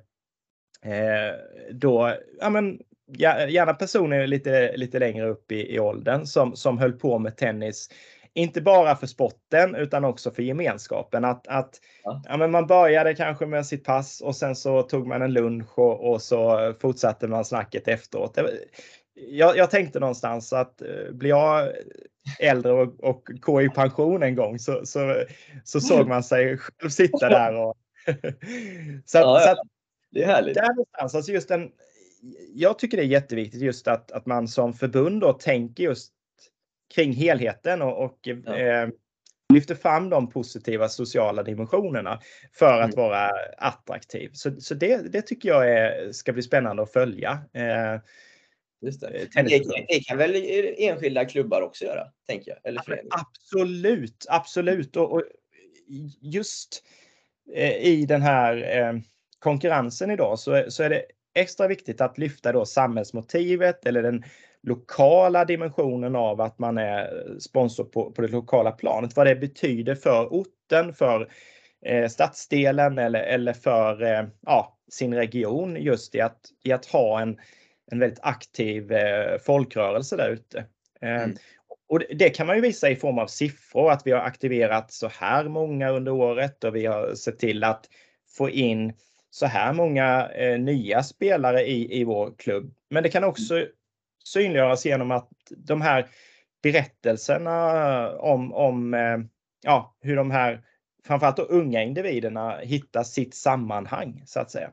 [1.72, 2.80] då, ja men
[3.18, 7.90] gärna personer lite, lite längre upp i, i åldern som, som höll på med tennis.
[8.34, 11.26] Inte bara för sporten utan också för gemenskapen.
[11.26, 12.22] Att, att ja.
[12.26, 12.38] ja.
[12.38, 16.12] men man började kanske med sitt pass och sen så tog man en lunch och,
[16.12, 18.38] och så fortsatte man snacket efteråt.
[19.14, 21.70] Jag, jag tänkte någonstans att eh, blir jag
[22.40, 25.24] äldre och, och går i pension en gång så, så,
[25.64, 27.56] så såg man sig själv sitta där.
[27.56, 27.78] Och
[29.06, 29.58] så, ja, så att,
[30.12, 30.56] det är härligt.
[30.56, 31.72] Där någonstans, alltså just en,
[32.54, 36.14] jag tycker det är jätteviktigt just att, att man som förbund då tänker just
[36.96, 38.58] kring helheten och, och ja.
[38.58, 38.90] eh,
[39.54, 42.20] lyfter fram de positiva sociala dimensionerna
[42.54, 43.06] för att mm.
[43.06, 44.30] vara attraktiv.
[44.34, 47.40] Så, så det, det tycker jag är, ska bli spännande att följa.
[47.54, 48.02] Eh,
[48.82, 49.08] Just det.
[49.08, 50.34] Eh, det, det, kan väl
[50.78, 52.60] enskilda klubbar också göra, tänker jag?
[52.64, 54.96] Eller absolut, absolut.
[54.96, 55.24] Och, och
[56.22, 56.84] just
[57.54, 58.94] eh, i den här eh,
[59.40, 61.04] konkurrensen idag så, så är det
[61.36, 64.24] extra viktigt att lyfta då samhällsmotivet eller den
[64.64, 69.16] lokala dimensionen av att man är sponsor på, på det lokala planet.
[69.16, 71.32] Vad det betyder för orten, för
[71.86, 77.22] eh, stadsdelen eller, eller för eh, ja, sin region just i att, i att ha
[77.22, 77.38] en,
[77.92, 80.66] en väldigt aktiv eh, folkrörelse där ute.
[81.02, 81.36] Eh, mm.
[81.90, 85.08] Och det kan man ju visa i form av siffror, att vi har aktiverat så
[85.08, 87.86] här många under året och vi har sett till att
[88.38, 88.94] få in
[89.30, 92.74] så här många eh, nya spelare i, i vår klubb.
[92.90, 93.68] Men det kan också
[94.24, 96.10] synliggöras genom att de här
[96.64, 99.18] berättelserna om, om eh,
[99.64, 100.64] ja, hur de här
[101.04, 104.72] framförallt de unga individerna hittar sitt sammanhang så att säga.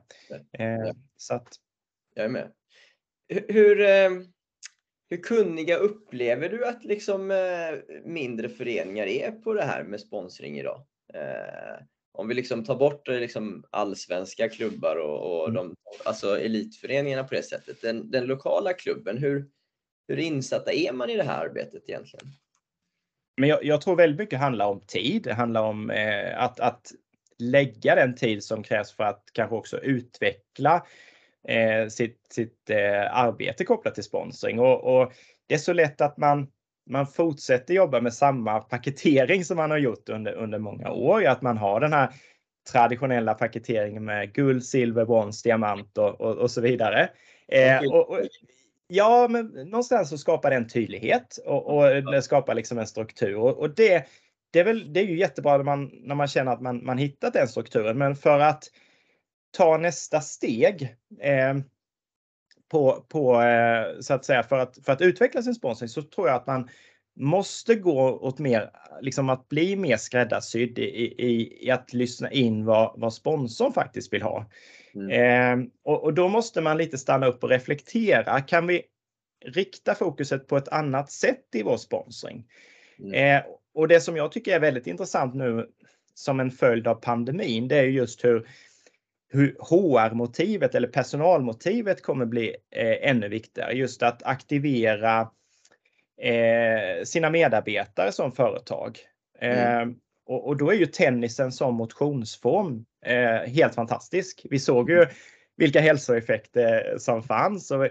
[0.59, 1.47] Eh, så att...
[2.15, 2.51] Jag är med.
[3.47, 4.09] Hur, eh,
[5.09, 7.27] hur kunniga upplever du att liksom
[8.05, 10.85] mindre föreningar är på det här med sponsring idag?
[12.17, 15.55] Eh, om vi liksom tar bort liksom allsvenska klubbar och, och mm.
[15.55, 17.81] de, alltså elitföreningarna på det sättet.
[17.81, 19.45] Den, den, lokala klubben, hur,
[20.07, 22.27] hur insatta är man i det här arbetet egentligen?
[23.37, 25.23] Men jag, jag tror väldigt mycket handlar om tid.
[25.23, 26.91] Det handlar om eh, att, att
[27.39, 30.85] lägga den tid som krävs för att kanske också utveckla
[31.47, 34.59] eh, sitt, sitt eh, arbete kopplat till sponsring.
[34.59, 35.13] Och, och,
[35.47, 36.47] det är så lätt att man
[36.89, 41.25] man fortsätter jobba med samma paketering som man har gjort under, under många år.
[41.25, 42.09] Att man har den här
[42.71, 47.09] traditionella paketeringen med guld, silver, brons, diamant och, och, och så vidare.
[47.47, 48.19] Eh, och, och,
[48.87, 53.37] ja, men någonstans så skapar det en tydlighet och, det skapar liksom en struktur.
[53.37, 54.05] Och, det,
[54.51, 56.97] det, är väl, det är ju jättebra när man, när man känner att man, man
[56.97, 57.97] hittat den strukturen.
[57.97, 58.63] Men för att
[59.57, 61.57] ta nästa steg eh,
[62.69, 66.27] på, på eh, så att säga för att, för att utveckla sin sponsring så tror
[66.27, 66.69] jag att man
[67.19, 72.65] måste gå åt mer, liksom att bli mer skräddarsydd i, i, i att lyssna in
[72.65, 74.45] vad, vad sponsorn faktiskt vill ha.
[74.95, 75.11] Mm.
[75.11, 78.41] Eh, och, och, då måste man lite stanna upp och reflektera.
[78.41, 78.81] Kan vi
[79.45, 82.45] rikta fokuset på ett annat sätt i vår sponsring?
[82.99, 83.13] Mm.
[83.13, 83.43] Eh,
[83.73, 85.67] och det som jag tycker är väldigt intressant nu
[86.13, 88.47] som en följd av pandemin, det är just hur
[89.29, 93.73] hur HR-motivet eller personalmotivet kommer bli eh, ännu viktigare.
[93.73, 95.19] Just att aktivera
[96.21, 98.99] eh, sina medarbetare som företag.
[99.39, 99.89] Mm.
[99.89, 104.45] Eh, och, och, då är ju tennisen som motionsform eh, helt fantastisk.
[104.49, 105.05] Vi såg ju
[105.57, 107.71] vilka hälsoeffekter som fanns.
[107.71, 107.87] Och,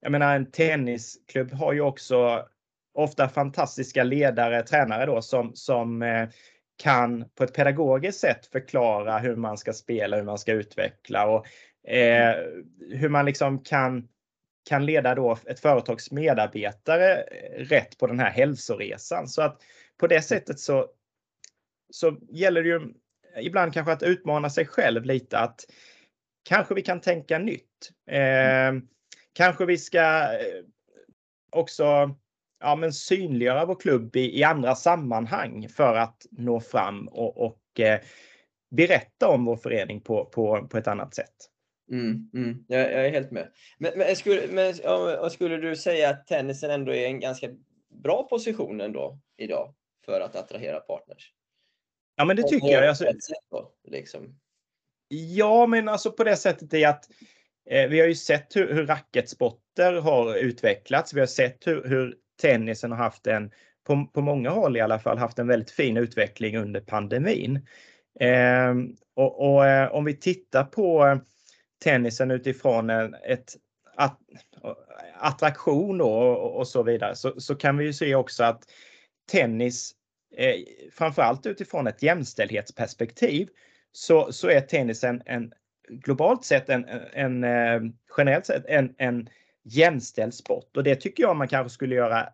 [0.00, 2.46] jag menar en tennisklubb har ju också
[2.94, 6.28] ofta fantastiska ledare, tränare då som, som eh,
[6.80, 11.46] kan på ett pedagogiskt sätt förklara hur man ska spela, hur man ska utveckla och
[11.90, 12.36] eh,
[12.90, 14.08] hur man liksom kan,
[14.68, 17.24] kan leda då ett företags medarbetare
[17.56, 19.28] rätt på den här hälsoresan.
[19.28, 19.62] Så att
[19.98, 20.86] på det sättet så,
[21.90, 22.80] så gäller det ju
[23.40, 25.60] ibland kanske att utmana sig själv lite att
[26.48, 27.90] kanske vi kan tänka nytt.
[28.10, 28.72] Eh,
[29.32, 30.64] kanske vi ska eh,
[31.50, 32.16] också
[32.60, 37.80] ja, men synliggöra vår klubb i, i andra sammanhang för att nå fram och, och
[37.80, 38.00] eh,
[38.70, 41.34] berätta om vår förening på, på, på ett annat sätt.
[41.90, 42.64] Mm, mm.
[42.68, 43.48] Jag, jag, är helt med.
[43.78, 44.74] Men, men, skulle, men
[45.30, 47.48] skulle du säga att tennisen ändå är en ganska
[48.02, 51.32] bra position ändå idag för att attrahera partners?
[52.16, 52.86] Ja, men det tycker jag.
[52.86, 53.04] Alltså,
[53.50, 54.38] då, liksom.
[55.08, 57.10] Ja, men alltså på det sättet är att
[57.70, 61.14] eh, vi har ju sett hur, hur racketsporter har utvecklats.
[61.14, 63.50] Vi har sett hur, hur tennisen har haft en,
[63.86, 67.66] på, på många håll i alla fall, haft en väldigt fin utveckling under pandemin.
[68.20, 68.74] Eh,
[69.14, 71.18] och, och eh, om vi tittar på eh,
[71.84, 73.56] tennisen utifrån en, ett
[73.96, 74.18] att,
[75.14, 78.62] attraktion då och, och, så vidare så, så kan vi ju se också att
[79.32, 79.92] tennis,
[80.36, 80.54] eh,
[80.92, 83.48] framförallt utifrån ett jämställdhetsperspektiv,
[83.92, 85.52] så, så är tennisen en,
[85.90, 89.28] globalt sett en, en, en generellt sett en, en
[89.62, 92.28] jämställd sport och det tycker jag man kanske skulle göra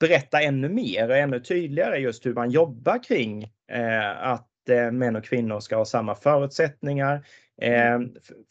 [0.00, 5.16] berätta ännu mer och ännu tydligare just hur man jobbar kring eh, att eh, män
[5.16, 7.26] och kvinnor ska ha samma förutsättningar.
[7.62, 8.00] Eh,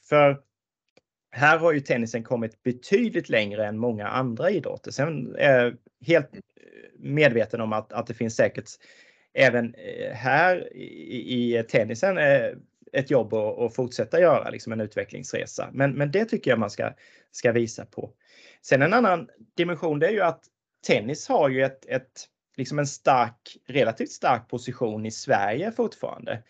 [0.09, 0.41] för
[1.31, 4.91] här har ju tennisen kommit betydligt längre än många andra idrotter.
[4.91, 5.77] Sen är jag
[6.07, 6.29] helt
[6.99, 8.69] medveten om att, att det finns säkert
[9.33, 12.49] även eh, här i, i tennisen eh,
[12.91, 15.69] ett jobb och, och fortsätta göra, liksom en utvecklingsresa.
[15.73, 16.93] Men, men det tycker jag man ska,
[17.31, 18.11] ska visa på.
[18.61, 20.43] Sen en annan dimension det är ju att
[20.87, 22.27] tennis har ju ett, ett,
[22.57, 26.43] liksom en stark, relativt stark position i Sverige fortfarande.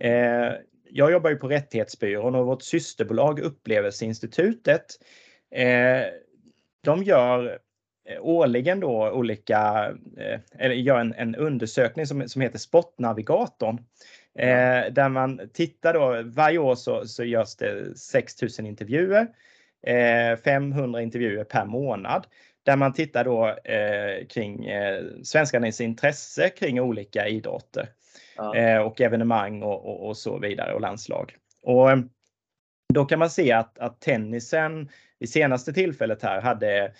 [0.00, 0.52] Eh,
[0.90, 4.86] jag jobbar ju på Rättighetsbyrån och vårt systerbolag Upplevelseinstitutet
[5.50, 6.02] eh,
[6.84, 7.58] de gör
[8.08, 13.84] eh, årligen då olika, eh, eller gör en, en undersökning som, som heter Sportnavigatorn.
[14.38, 19.26] Eh, där man tittar då, varje år så, så görs det 6000 intervjuer,
[19.86, 22.26] eh, 500 intervjuer per månad
[22.62, 27.88] där man tittar då eh, kring eh, svenskarnas intresse kring olika idrotter
[28.36, 28.56] ja.
[28.56, 31.36] eh, och evenemang och, och, och, så vidare och landslag.
[31.62, 31.98] Och eh,
[32.94, 36.92] då kan man se att, att tennisen vid senaste tillfället här hade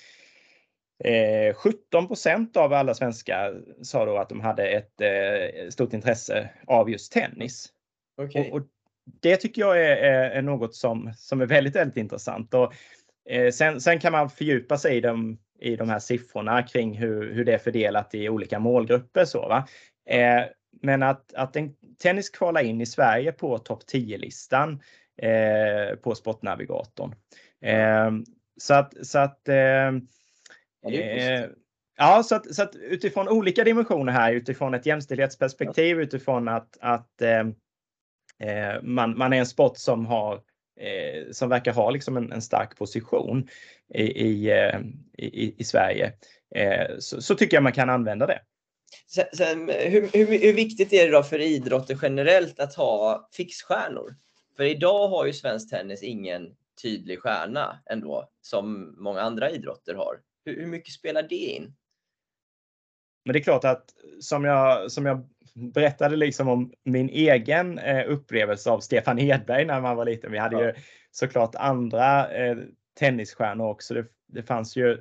[1.55, 6.91] 17 eh, av alla svenskar sa då att de hade ett eh, stort intresse av
[6.91, 7.69] just tennis.
[8.23, 8.51] Okay.
[8.51, 8.67] Och, och,
[9.23, 9.97] det tycker jag är,
[10.31, 12.55] är, något som, som är väldigt, väldigt intressant.
[12.55, 12.73] Och,
[13.31, 17.35] eh, sen, sen kan man fördjupa sig i de i de här siffrorna kring hur,
[17.35, 19.25] hur det är fördelat i olika målgrupper.
[19.25, 19.69] Så, va?
[20.83, 24.81] Men att, att en tennis kvalar in i Sverige på topp 10-listan
[25.23, 27.15] eh, på Sportnavigatorn.
[27.61, 28.11] Eh,
[28.57, 29.49] så att, så att
[30.85, 31.51] eh,
[31.97, 37.23] Ja, så att, så att utifrån olika dimensioner här, utifrån ett jämställdhetsperspektiv, utifrån att, att
[37.23, 37.41] eh,
[38.49, 40.35] eh man, man är en sport som har
[40.81, 43.49] eh, som verkar ha liksom en, en stark position
[43.95, 44.81] i, i, eh,
[45.19, 46.13] i, i Sverige,
[46.99, 48.41] så, så, tycker jag man kan använda det.
[49.07, 54.15] Sen, sen, hur, hur, hur, viktigt är det då för idrotter generellt att ha fixstjärnor?
[54.57, 60.17] För idag har ju svensk tennis ingen tydlig stjärna ändå, som många andra idrotter har.
[60.45, 61.75] Hur, hur mycket spelar det in?
[63.25, 63.85] Men det är klart att
[64.21, 69.81] som jag, som jag berättade liksom om min egen eh, upplevelse av Stefan Edberg när
[69.81, 70.33] man var liten.
[70.33, 70.67] Vi hade ja.
[70.67, 70.75] ju
[71.11, 72.57] såklart andra eh,
[72.99, 73.95] tennisstjärnor också.
[73.95, 74.99] Det, det fanns ju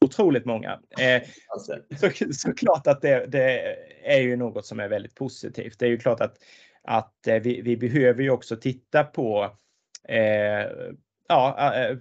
[0.00, 0.80] otroligt många.
[1.00, 1.22] Eh,
[1.58, 5.78] så, såklart att det, det, är ju något som är väldigt positivt.
[5.78, 6.36] Det är ju klart att,
[6.82, 9.56] att eh, vi, vi behöver ju också titta på
[10.08, 10.66] eh,
[11.32, 11.96] ja, eh,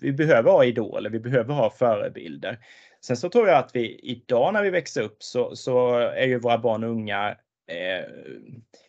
[0.00, 2.58] vi behöver ha idoler, vi behöver ha förebilder.
[3.00, 6.38] Sen så tror jag att vi idag när vi växer upp så, så är ju
[6.38, 7.28] våra barn och unga
[7.68, 8.04] eh,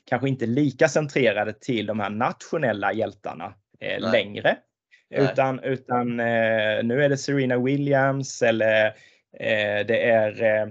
[0.06, 4.58] kanske inte lika centrerade till de här nationella hjältarna eh, längre.
[5.10, 5.24] Nej.
[5.24, 8.86] Utan, utan eh, nu är det Serena Williams eller
[9.40, 10.68] eh, det är eh,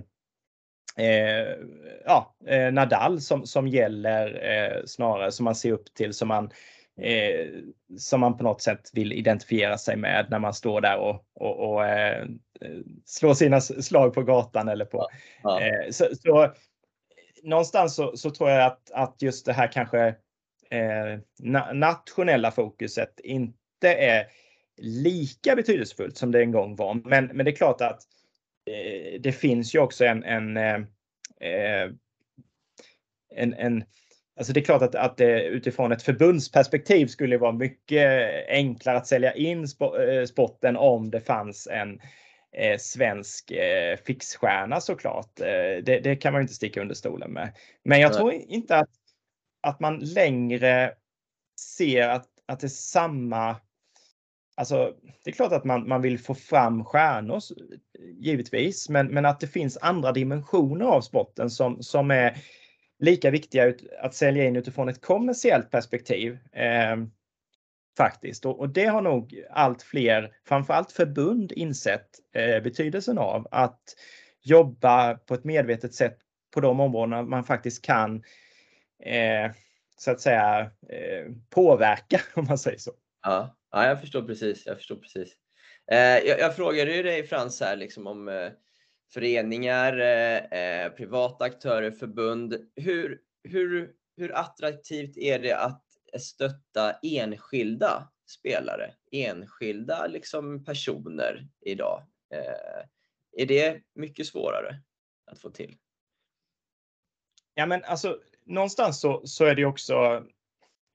[1.06, 1.56] eh,
[2.04, 2.34] ja,
[2.72, 6.50] Nadal som, som gäller snarare som man ser upp till, som man
[6.98, 7.46] eh,
[7.98, 11.72] som man på något sätt vill identifiera sig med när man står där och, och,
[11.72, 12.26] och eh,
[13.04, 15.08] slår sina slag på gatan eller på.
[15.42, 15.60] Ja.
[15.60, 16.52] Eh, så, så,
[17.42, 20.06] någonstans så, så, tror jag att, att just det här kanske
[20.70, 24.26] eh, na nationella fokuset inte är
[24.76, 26.94] lika betydelsefullt som det en gång var.
[26.94, 28.00] Men, men det är klart att
[28.66, 31.90] eh, det finns ju också en, en eh,
[33.34, 33.84] en, en
[34.38, 39.06] Alltså det är klart att, att det utifrån ett förbundsperspektiv skulle vara mycket enklare att
[39.06, 42.00] sälja in eh, sporten om det fanns en
[42.52, 45.40] eh, svensk eh, fixstjärna såklart.
[45.40, 47.52] Eh, det, det, kan man inte sticka under stolen med.
[47.84, 48.90] Men jag tror inte att,
[49.62, 50.92] att man längre
[51.76, 53.56] ser att, att det är samma
[54.56, 57.40] Alltså, det är klart att man, man vill få fram stjärnor,
[58.18, 62.36] givetvis, men, men att det finns andra dimensioner av sporten som, som är
[62.98, 66.38] lika viktiga att sälja in utifrån ett kommersiellt perspektiv.
[66.52, 66.96] Eh,
[67.96, 68.46] faktiskt.
[68.46, 73.48] Och, och, det har nog allt fler, framförallt förbund, insett eh, betydelsen av.
[73.50, 73.82] Att
[74.42, 76.18] jobba på ett medvetet sätt
[76.54, 78.22] på de områdena man faktiskt kan
[79.02, 79.52] eh,
[79.96, 82.92] så att säga eh, påverka om man säger så.
[83.22, 84.66] Ja, ja jag förstår precis.
[84.66, 85.36] Jag förstår precis.
[85.90, 88.50] Eh, jag, jag frågade ju dig Frans här liksom om eh,
[89.12, 92.70] föreningar, eh, eh, privata aktörer, förbund.
[92.76, 95.84] Hur, hur, hur attraktivt är det att
[96.20, 102.02] stötta enskilda spelare, enskilda liksom personer idag?
[102.34, 104.80] Eh, är det mycket svårare
[105.30, 105.76] att få till?
[107.54, 110.24] Ja, men alltså, någonstans så, så är det också,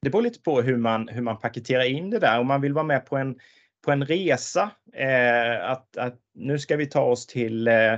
[0.01, 2.39] det beror lite på hur man, hur man paketerar in det där.
[2.39, 3.39] Om man vill vara med på en,
[3.83, 7.93] på en resa, eh, att, att nu ska vi ta oss till eh,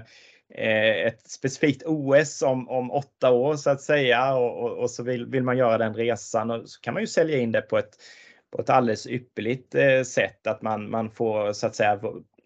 [0.49, 5.03] eh ett specifikt OS om, om åtta år så att säga och, och, och så
[5.03, 6.51] vill, vill man göra den resan.
[6.51, 7.95] Och så kan man ju sälja in det på ett,
[8.51, 11.99] på ett alldeles ypperligt eh, sätt att man, man får så att säga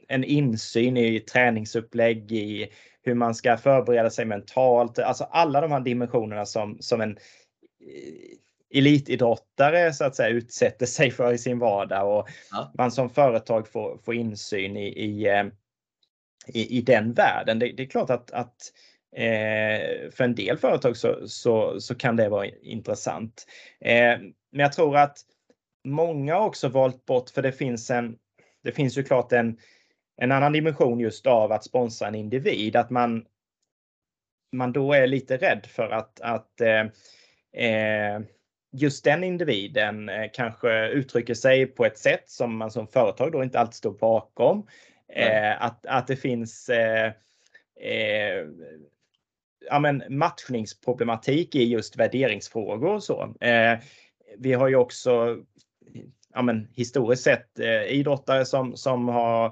[0.08, 2.68] en insyn i träningsupplägg, i
[3.02, 8.38] hur man ska förbereda sig mentalt, alltså alla de här dimensionerna som, som en eh,
[8.74, 12.72] elitidrottare så att säga utsätter sig för i sin vardag och ja.
[12.78, 15.46] man som företag får, får insyn i, i, eh,
[16.48, 17.60] i, i den världen.
[17.60, 18.56] Det, det, är klart att, att
[19.16, 23.46] eh, för en del företag så, så, så kan det vara intressant.
[23.82, 24.18] Eh,
[24.52, 25.18] men jag tror att
[25.84, 28.18] många har också valt bort, för det finns en,
[28.64, 29.58] det finns ju klart en,
[30.22, 33.26] en annan dimension just av att sponsra en individ, att man,
[34.52, 36.86] man då är lite rädd för att, att eh,
[37.66, 38.22] eh
[38.72, 43.44] just den individen eh, kanske uttrycker sig på ett sätt som man som företag då
[43.44, 44.68] inte alltid står bakom.
[45.14, 47.12] Eh, att, att det finns eh,
[47.82, 48.46] eh,
[49.70, 53.36] ja, men matchningsproblematik i just värderingsfrågor och så.
[54.38, 55.38] vi har ju också
[56.34, 59.52] ja, men, historiskt sett eh, idrottare som, som har eh,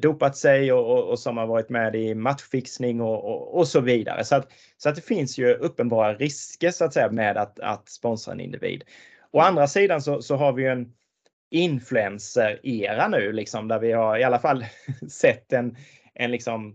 [0.00, 4.24] dopat sig och, och, och, som har varit med i matchfixning och, och, så vidare.
[4.24, 7.88] Så att, så att det finns ju uppenbara risker så att säga med att, att
[7.88, 8.84] sponsra en individ.
[9.30, 10.92] Å andra sidan så, så har vi en
[11.50, 14.64] influencer-era nu liksom där vi har i alla fall
[15.10, 15.76] sett en,
[16.14, 16.74] en liksom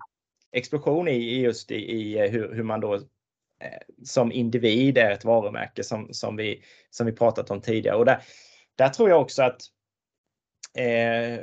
[0.51, 5.84] explosion i just i, i hur, hur man då eh, som individ är ett varumärke
[5.84, 7.97] som, som, vi, som vi pratat om tidigare.
[7.97, 8.21] Och där,
[8.75, 9.61] där tror jag också att
[10.77, 11.39] eh,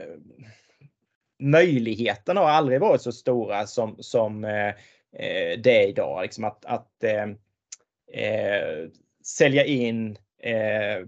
[1.40, 4.68] möjligheterna har aldrig varit så stora som, som eh,
[5.16, 6.22] eh, det är idag.
[6.22, 7.22] Liksom att att eh,
[8.22, 8.88] eh
[9.24, 11.06] sälja in eh,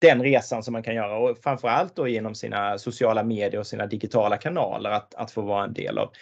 [0.00, 3.86] den resan som man kan göra och framförallt då genom sina sociala medier och sina
[3.86, 6.12] digitala kanaler att, att få vara en del av,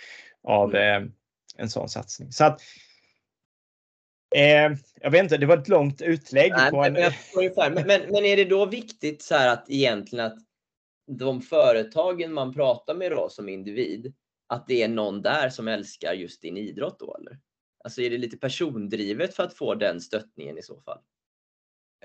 [0.43, 1.12] av mm.
[1.57, 2.32] en sån satsning.
[2.32, 2.61] Så att,
[4.36, 6.53] Eh, jag vet inte, det var ett långt utlägg.
[6.53, 6.93] Nej, en...
[6.93, 10.39] men, men, men, är det då viktigt så här att egentligen att
[11.09, 14.15] de företagen man pratar med då som individ,
[14.47, 17.39] att det är någon där som älskar just din idrott då eller?
[17.85, 20.99] Alltså är det lite persondrivet för att få den stöttningen i så fall?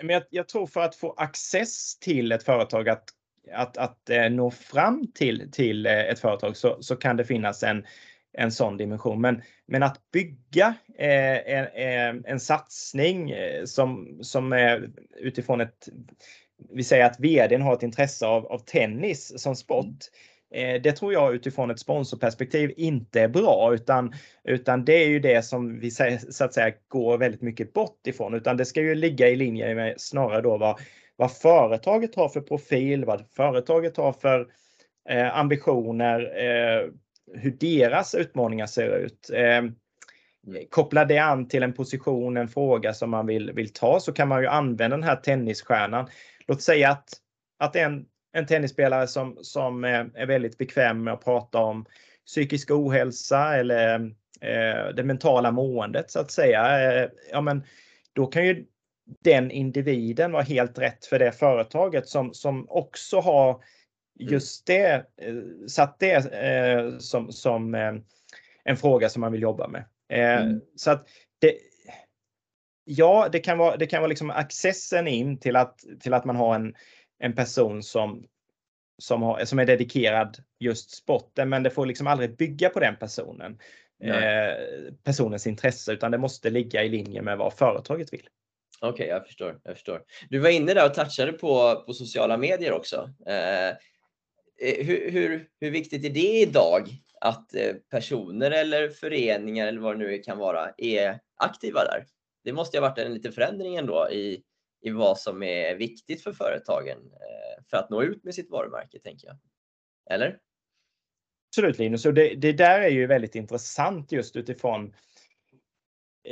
[0.01, 3.09] Men jag, jag tror för att få access till ett företag att
[3.51, 7.63] att, att eh, nå fram till, till eh, ett företag så, så kan det finnas
[7.63, 7.85] en,
[8.33, 9.21] en sån dimension.
[9.21, 15.89] Men, men att bygga eh, en, eh, en, satsning eh, som, som är utifrån ett,
[16.73, 19.97] vi säger att vdn har ett intresse av, av tennis som sport.
[20.53, 25.19] Eh, det tror jag utifrån ett sponsorperspektiv inte är bra utan, utan det är ju
[25.19, 28.95] det som vi så att säga går väldigt mycket bort ifrån utan det ska ju
[28.95, 30.79] ligga i linje med snarare då vad,
[31.15, 34.47] vad företaget har för profil, vad företaget har för
[35.09, 36.89] eh, ambitioner, eh,
[37.33, 39.29] hur deras utmaningar ser ut.
[39.33, 39.63] Eh,
[40.69, 44.27] kopplar det an till en position, en fråga som man vill, vill ta så kan
[44.27, 46.09] man ju använda den här tennisstjärnan.
[46.47, 47.09] Låt säga att,
[47.59, 51.85] att en, en tennisspelare som, som är väldigt bekväm med att prata om
[52.25, 53.99] psykisk ohälsa eller
[54.41, 56.91] eh, det mentala måendet så att säga.
[56.91, 57.63] Eh, ja, men
[58.13, 58.65] då kan ju
[59.23, 63.63] den individen vara helt rätt för det företaget som, som också har
[64.19, 64.33] Mm.
[64.33, 65.35] just det, eh,
[65.67, 67.93] satt det eh, som, som eh,
[68.63, 69.83] en fråga som man vill jobba med.
[70.09, 70.61] Mm.
[70.75, 71.07] Så att
[71.39, 71.57] det,
[72.83, 76.35] ja, det kan vara, det kan vara liksom accessen in till att, till att man
[76.35, 76.75] har en,
[77.19, 78.23] en person som,
[79.01, 82.95] som, har, som är dedikerad just sporten, men det får liksom aldrig bygga på den
[82.95, 83.59] personen.
[84.03, 84.53] Eh,
[85.03, 88.27] personens intresse, utan det måste ligga i linje med vad företaget vill.
[88.81, 89.59] Okej, okay, jag förstår.
[89.63, 90.01] Jag förstår.
[90.29, 93.09] Du var inne där och touchade på, på sociala medier också.
[93.27, 93.77] Eh,
[94.63, 96.89] Eh, hur, hur, hur viktigt är det idag
[97.21, 102.05] att eh, personer eller föreningar eller vad det nu kan vara är aktiva där?
[102.43, 104.43] Det måste ha varit en liten förändring ändå i,
[104.81, 108.99] i vad som är viktigt för företagen eh, för att nå ut med sitt varumärke,
[108.99, 109.37] tänker jag.
[110.09, 110.39] Eller?
[111.49, 114.93] Absolut Linus, och det, det där är ju väldigt intressant just utifrån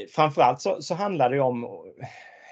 [0.09, 1.63] Framförallt så, så handlar det om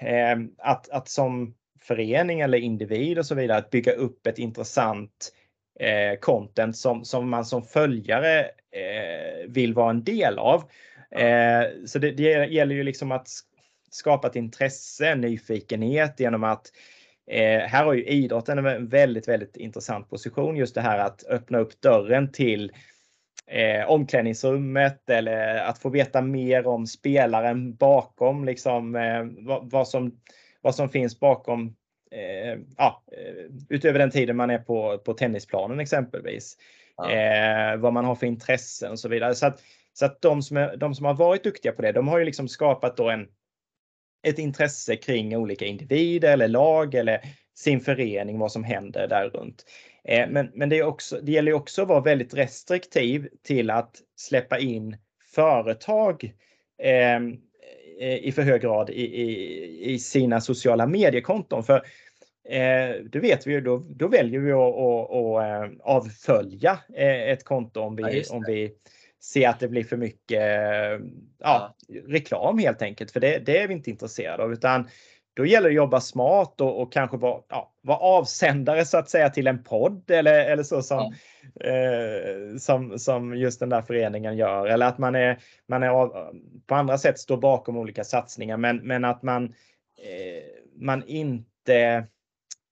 [0.00, 5.32] eh, att, att som förening eller individ och så vidare att bygga upp ett intressant
[5.80, 8.40] eh, content som, som man som följare
[8.70, 10.64] eh, vill vara en del av.
[11.10, 13.28] Eh, så det, det gäller ju liksom att
[13.90, 16.66] skapa ett intresse, nyfikenhet genom att
[17.30, 20.56] eh, här har ju idrotten en väldigt, väldigt intressant position.
[20.56, 22.72] Just det här att öppna upp dörren till
[23.46, 30.20] eh, omklädningsrummet eller att få veta mer om spelaren bakom, liksom eh, vad, vad, som,
[30.60, 31.76] vad som finns bakom
[32.10, 36.56] eh, ja, eh, utöver den tiden man är på, på tennisplanen exempelvis.
[36.96, 37.10] Ja.
[37.10, 39.34] Eh, vad man har för intressen och så vidare.
[39.34, 39.62] Så att,
[39.92, 42.24] så att de, som är, de som har varit duktiga på det, de har ju
[42.24, 43.28] liksom skapat då en,
[44.22, 47.20] ett intresse kring olika individer eller lag eller
[47.54, 49.64] sin förening, vad som händer där runt.
[50.04, 53.96] Eh, men men det, är också, det gäller också att vara väldigt restriktiv till att
[54.16, 54.96] släppa in
[55.34, 56.32] företag
[56.82, 57.20] eh,
[58.20, 61.64] i för hög grad i, i, i sina sociala mediekonton.
[61.64, 61.76] För
[62.48, 67.44] eh, det vet vi ju, då, då väljer vi att, att, att, att avfölja ett
[67.44, 68.72] konto om vi, ja, om vi
[69.20, 70.42] se att det blir för mycket
[71.38, 73.10] ja, reklam helt enkelt.
[73.10, 74.52] För det, det, är vi inte intresserade av.
[74.52, 74.88] Utan
[75.34, 79.10] då gäller det att jobba smart och, och kanske vara, ja, vara avsändare så att
[79.10, 81.14] säga till en podd eller, eller så som,
[81.54, 81.70] ja.
[81.70, 84.66] eh, som, som just den där föreningen gör.
[84.66, 86.34] Eller att man är, man är av,
[86.66, 90.44] på andra sätt står bakom olika satsningar men, men att man, eh,
[90.76, 92.06] man inte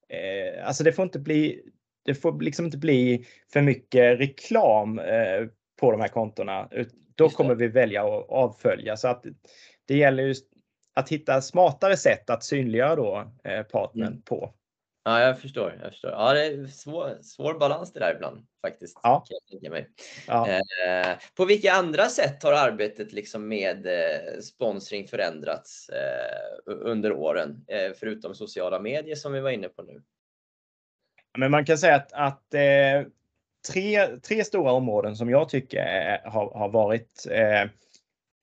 [0.09, 1.63] eh, Alltså det får inte bli
[2.05, 5.47] det får liksom inte bli för mycket reklam eh,
[5.81, 6.69] på de här kontona.
[7.15, 8.97] Då kommer vi välja att avfölja.
[8.97, 9.25] Så att
[9.87, 10.47] det gäller just
[10.95, 14.23] att hitta smartare sätt att synliggöra då eh, partnern mm.
[14.23, 14.55] på.
[15.05, 15.79] Ja, jag förstår.
[15.83, 16.11] Jag förstår.
[16.11, 19.01] Ja, det är svår, svår balans det där ibland faktiskt.
[19.03, 19.25] Ja.
[20.27, 20.49] Ja.
[20.49, 27.65] Eh, på vilka andra sätt har arbetet liksom med eh, sponsring förändrats eh, under åren?
[27.69, 30.03] Eh, förutom sociala medier som vi var inne på nu.
[31.39, 33.11] Men man kan säga att, att eh,
[33.73, 37.71] tre, tre stora områden som jag tycker är, har, har varit eh,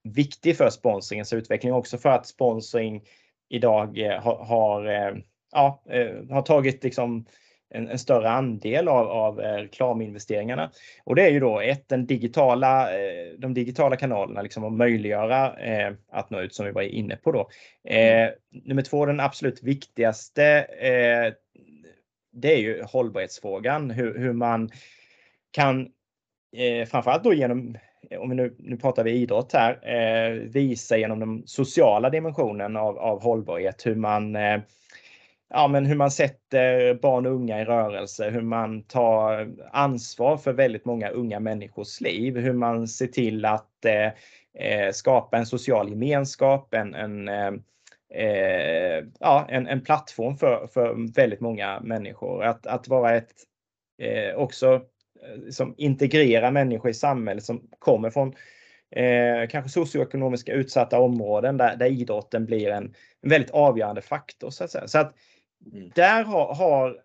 [0.04, 3.04] viktig för sponsringens utveckling också för att sponsring
[3.50, 5.16] idag eh, har, har, eh,
[5.52, 7.26] ja, eh, har tagit liksom
[7.70, 10.72] en, en, större andel av, av eh, reklaminvesteringarna.
[11.04, 15.60] Och det är ju då ett, den digitala, eh, de digitala kanalerna, liksom att möjliggöra
[15.60, 17.50] eh, att nå ut som vi var inne på då.
[17.92, 18.30] Eh,
[18.64, 20.46] nummer två, den absolut viktigaste,
[20.80, 21.34] eh,
[22.32, 24.72] det är ju hållbarhetsfrågan, hur, hur man
[25.56, 25.88] kan
[26.58, 27.78] eh, framförallt då genom,
[28.20, 32.98] om vi nu, nu pratar vi idrott här, eh, visa genom den sociala dimensionen av,
[32.98, 34.60] av hållbarhet hur man eh,
[35.50, 40.54] ja, men hur man sätter barn och unga i rörelse, hur man tar ansvar för
[40.54, 44.12] väldigt många unga människors liv, hur man ser till att eh,
[44.66, 47.54] eh skapa en social gemenskap, en, en, eh,
[48.24, 52.44] eh, ja, en, en plattform för, för väldigt många människor.
[52.44, 53.34] Att, att vara ett
[54.02, 54.82] eh, också
[55.52, 58.34] som integrerar människor i samhället som kommer från
[58.92, 64.50] eh, kanske socioekonomiska utsatta områden där, där idrotten blir en, en väldigt avgörande faktor.
[64.50, 64.88] Så att, säga.
[64.88, 65.14] Så att
[65.74, 65.92] mm.
[65.96, 66.98] där har, har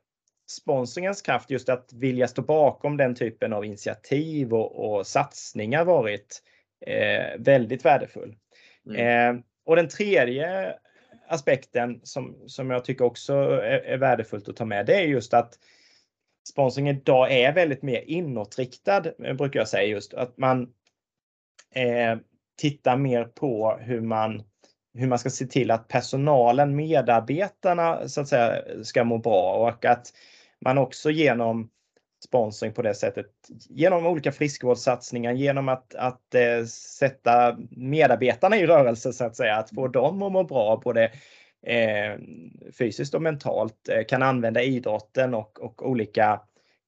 [0.51, 6.43] sponsringens kraft just att vilja stå bakom den typen av initiativ och, och satsningar varit
[6.87, 8.37] eh, väldigt värdefull.
[8.87, 9.37] Mm.
[9.37, 10.75] Eh, och den tredje
[11.29, 15.35] aspekten som, som jag tycker också är, är värdefullt att ta med, det är just
[15.35, 15.59] att
[16.49, 20.63] sponsring idag är väldigt mer inåtriktad, eh, brukar jag säga just att man
[21.75, 22.19] eh,
[22.61, 24.43] tittar mer på hur man
[24.95, 29.85] hur man ska se till att personalen, medarbetarna så att säga ska må bra och
[29.85, 30.07] att
[30.61, 31.71] man också genom
[32.25, 33.27] sponsring på det sättet,
[33.69, 36.65] genom olika friskvårdssatsningar, genom att, att eh,
[36.99, 41.11] sätta medarbetarna i rörelse så att säga, att få dem att må bra både
[41.67, 42.19] eh,
[42.79, 46.41] fysiskt och mentalt eh, kan använda idrotten och, och olika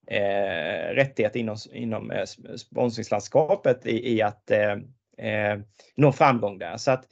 [0.07, 2.25] eh, rättigheter inom, inom eh,
[2.57, 4.73] sponsringslandskapet i, i att eh,
[5.19, 5.61] eh,
[5.97, 6.77] nå framgång där.
[6.77, 7.05] Så att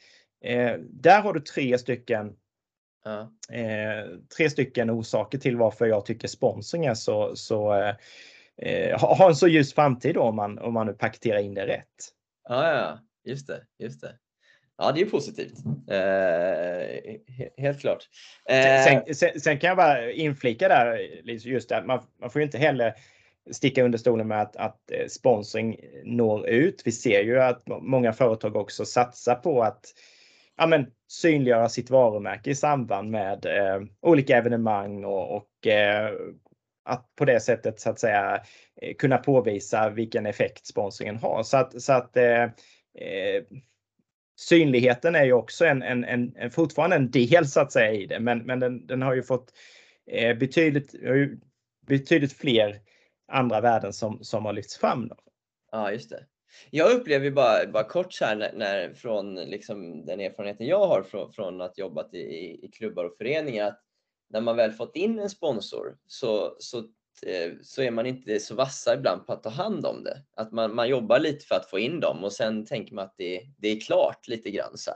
[0.80, 2.36] där har du tre stycken
[3.04, 3.30] ja.
[4.36, 7.70] tre stycken orsaker till varför jag tycker sponsring är så, så
[8.98, 11.86] har en så ljus framtid då, om man, om man nu paketerar in det rätt.
[12.48, 14.18] Ja, ja, just det, just det.
[14.80, 15.54] Ja, det är positivt.
[15.90, 17.16] Eh,
[17.56, 18.08] helt klart.
[18.48, 22.44] Eh, sen, sen, sen, kan jag bara inflika där, just det, man, man får ju
[22.44, 22.94] inte heller
[23.50, 26.82] sticka under stolen med att, att eh, sponsring når ut.
[26.84, 29.84] Vi ser ju att många företag också satsar på att
[30.56, 36.10] ja, men, synliggöra sitt varumärke i samband med eh, olika evenemang och, och eh,
[36.84, 38.42] att på det sättet så att säga
[38.82, 41.42] eh, kunna påvisa vilken effekt sponsringen har.
[41.42, 42.46] Så att, så att eh,
[44.41, 48.07] synligheten är ju också en, en, en, en, fortfarande en del så att säga i
[48.07, 49.53] det, men, men den, den har ju fått
[50.07, 50.95] eh, betydligt,
[51.86, 52.80] betydligt fler
[53.32, 55.09] andra värden som, som har lyfts fram.
[55.09, 55.16] Då.
[55.72, 56.26] Ja, just det.
[56.70, 60.86] Jag upplever ju bara, bara kort så här när, när från liksom den erfarenheten jag
[60.86, 62.18] har från, från att jobbat i,
[62.62, 63.80] i klubbar och föreningar att
[64.28, 66.84] när man väl fått in en sponsor så, så
[67.26, 70.22] Eh, så är man inte så vassa ibland på att ta hand om det.
[70.36, 73.14] Att man, man jobbar lite för att få in dem och sen tänker man att
[73.16, 74.90] det, det är klart lite grann så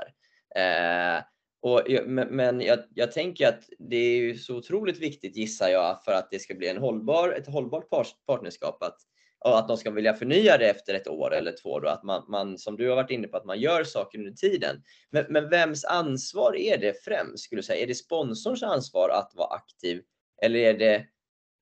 [0.60, 1.22] eh,
[1.62, 6.04] och, men men jag, jag, tänker att det är ju så otroligt viktigt gissar jag
[6.04, 7.88] för att det ska bli en hållbar, ett hållbart
[8.26, 8.96] partnerskap att,
[9.38, 11.80] och att de ska vilja förnya det efter ett år eller två.
[11.80, 14.32] Då, att man, man, som du har varit inne på, att man gör saker under
[14.32, 14.82] tiden.
[15.10, 17.44] Men, men vems ansvar är det främst?
[17.44, 17.82] Skulle du säga?
[17.82, 20.02] Är det sponsorns ansvar att vara aktiv
[20.42, 21.06] eller är det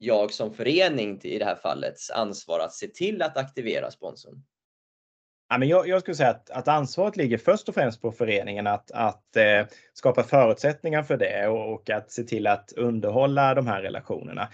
[0.02, 4.42] jag som förening i det här fallets ansvar att se till att aktivera sponsorn?
[5.48, 8.66] Ja, men jag, jag skulle säga att, att, ansvaret ligger först och främst på föreningen
[8.66, 13.66] att, att eh, skapa förutsättningar för det och, och, att se till att underhålla de
[13.66, 14.48] här relationerna.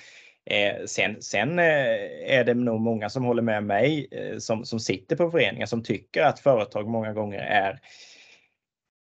[0.51, 4.81] Eh, sen sen eh, är det nog många som håller med mig eh, som, som
[4.81, 7.81] sitter på föreningar som tycker att företag många gånger är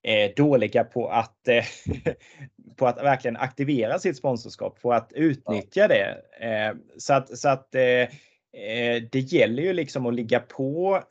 [0.02, 1.64] Eh, dåliga på att, eh,
[2.76, 6.18] på att verkligen aktivera sitt sponsorskap, på att utnyttja det.
[6.40, 11.02] Eh, så att, så att eh, eh, det gäller ju liksom att ligga på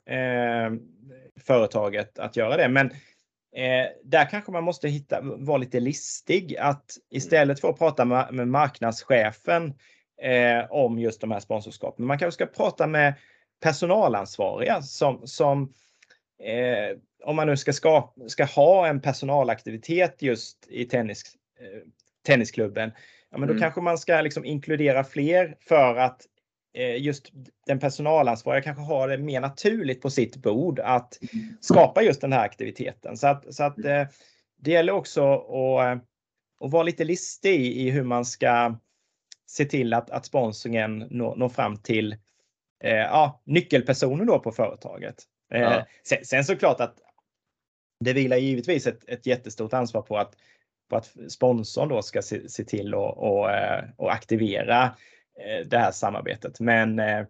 [1.41, 2.69] företaget att göra det.
[2.69, 2.91] Men
[4.03, 6.57] där kanske man måste hitta, vara lite listig.
[6.57, 9.73] Att istället för att prata med marknadschefen
[10.69, 13.13] om just de här sponsorskapen, man kanske ska prata med
[13.59, 15.73] personalansvariga som, som
[16.43, 21.23] eh, om man nu ska, ska, ska ha en personalaktivitet just i tennis,
[21.59, 21.81] eh,
[22.25, 22.91] tennisklubben,
[23.29, 23.61] ja, men då mm.
[23.61, 26.21] kanske man ska liksom inkludera fler för att
[26.73, 27.31] eh, just
[27.65, 31.19] den personalansvariga kanske har det mer naturligt på sitt bord att
[31.59, 33.17] skapa just den här aktiviteten.
[33.17, 34.07] Så att, så att eh,
[34.57, 36.01] det gäller också att, eh,
[36.61, 38.77] att vara lite listig i hur man ska
[39.47, 42.15] se till att, att sponsringen når, når fram till
[42.81, 45.15] ja, nyckelpersoner då på företaget.
[45.49, 45.85] Ja.
[46.03, 46.95] Sen, sen såklart att
[47.99, 50.35] det vilar givetvis ett, ett jättestort ansvar på att,
[50.89, 54.83] på att sponsorn då ska se, se till att och, eh, och aktivera
[55.39, 56.59] eh, det här samarbetet.
[56.59, 57.25] Men ja,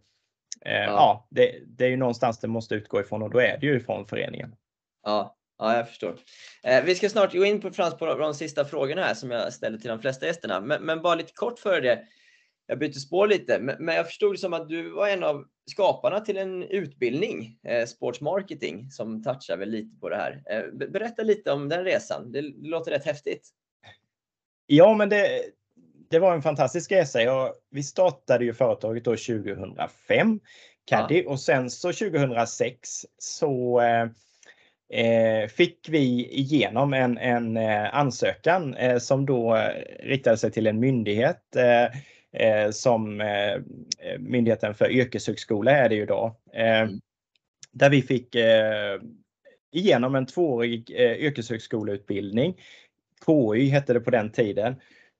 [0.63, 3.77] ja det, det, är ju någonstans det måste utgå ifrån och då är det ju
[3.77, 4.55] ifrån föreningen.
[5.03, 6.15] Ja, Ja, jag förstår.
[6.63, 9.53] Eh, vi ska snart gå in på, Frans, på de sista frågorna här som jag
[9.53, 10.61] ställer till de flesta gästerna.
[10.61, 12.05] Men, men bara lite kort före det
[12.65, 16.37] jag byter spår lite, men jag förstod som att du var en av skaparna till
[16.37, 20.43] en utbildning, eh, sportsmarketing, som touchar väl lite på det här.
[20.49, 22.31] Eh, berätta lite om den resan.
[22.31, 23.49] Det låter rätt häftigt.
[24.65, 25.41] Ja, men det,
[26.09, 27.21] det var en fantastisk resa.
[27.21, 30.39] Jag, vi startade ju företaget då 2005,
[30.85, 31.29] Caddy, ja.
[31.29, 34.07] och sen så 2006 så eh,
[35.03, 40.79] eh, fick vi igenom en, en eh, ansökan eh, som då riktade sig till en
[40.79, 41.99] myndighet eh,
[42.71, 43.61] som eh,
[44.19, 46.39] Myndigheten för yrkeshögskola är det ju då.
[46.53, 46.99] Eh, mm.
[47.71, 49.01] Där vi fick eh,
[49.71, 52.61] igenom en tvåårig eh, yrkeshögskoleutbildning.
[53.25, 54.75] KY hette det på den tiden.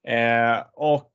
[0.08, 1.12] Eh, och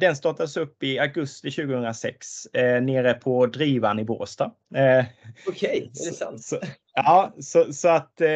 [0.00, 4.52] den startades upp i augusti 2006 eh, nere på Drivan i Båstad.
[4.74, 5.04] Eh,
[5.46, 6.42] Okej, okay, är det sant?
[6.42, 6.58] Så,
[6.94, 8.28] ja, så, så att eh,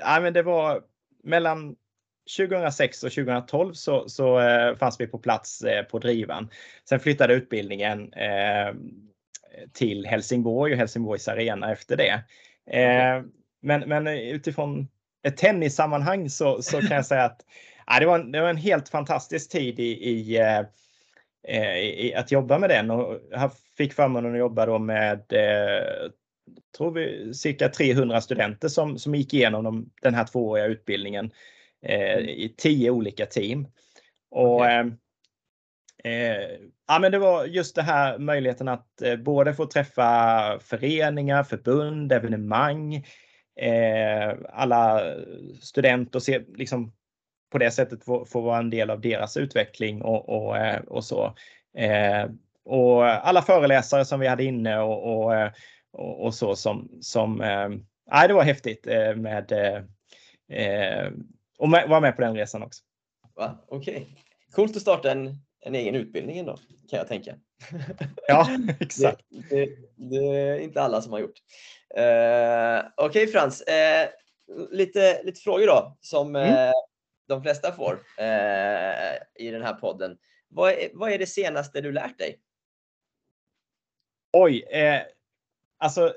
[0.00, 0.82] ja, men det var
[1.22, 1.76] mellan
[2.36, 6.48] 2006 och 2012 så, så eh, fanns vi på plats eh, på Drivan.
[6.88, 8.74] Sen flyttade utbildningen eh,
[9.72, 12.24] till Helsingborg och Helsingborgs arena efter det.
[12.78, 13.22] Eh,
[13.62, 14.88] men, men eh, utifrån
[15.22, 17.44] ett tennissammanhang så, så kan jag säga att
[17.86, 20.58] ja, det, var en, det var en helt fantastisk tid i, i, eh,
[21.48, 26.10] eh i att jobba med den och jag fick förmånen att jobba då med eh,
[26.76, 31.30] tror vi cirka 300 studenter som, som gick igenom de, den här tvååriga utbildningen
[31.84, 33.66] eh, i tio olika team.
[34.30, 34.90] Och okay.
[36.04, 36.50] eh, eh,
[36.88, 42.12] ja, men det var just det här möjligheten att eh, både få träffa föreningar, förbund,
[42.12, 42.94] evenemang,
[43.60, 45.00] eh, alla
[45.60, 46.92] studenter och se liksom
[47.50, 51.04] på det sättet få, få vara en del av deras utveckling och, och, eh, och
[51.04, 51.34] så.
[52.64, 55.50] och alla föreläsare som vi hade inne och, och,
[56.26, 57.36] och så som, som
[58.10, 59.52] nej, det var häftigt med
[61.58, 62.82] och vara med på den resan också.
[63.34, 63.64] Va?
[63.68, 63.96] Okej.
[63.96, 64.06] Okay.
[64.52, 66.56] Coolt att starta en, en egen utbildning ändå,
[66.90, 67.36] kan jag tänka.
[68.28, 68.48] Ja,
[68.80, 69.26] exakt.
[69.28, 71.38] Det, det, det, är inte alla som har gjort.
[71.98, 74.08] Uh, Okej okay, Frans, uh,
[74.70, 76.48] lite, lite frågor då som mm.
[76.48, 76.72] uh,
[77.28, 78.02] de flesta får
[79.34, 80.18] i den här podden.
[80.48, 82.40] Vad är, vad är det senaste du lärt dig?
[84.32, 84.64] Oj,
[85.78, 86.14] alltså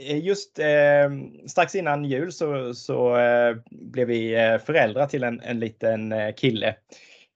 [0.00, 1.10] just eh,
[1.46, 6.34] strax innan jul så, så eh, blev vi eh, föräldrar till en, en liten eh,
[6.34, 6.74] kille.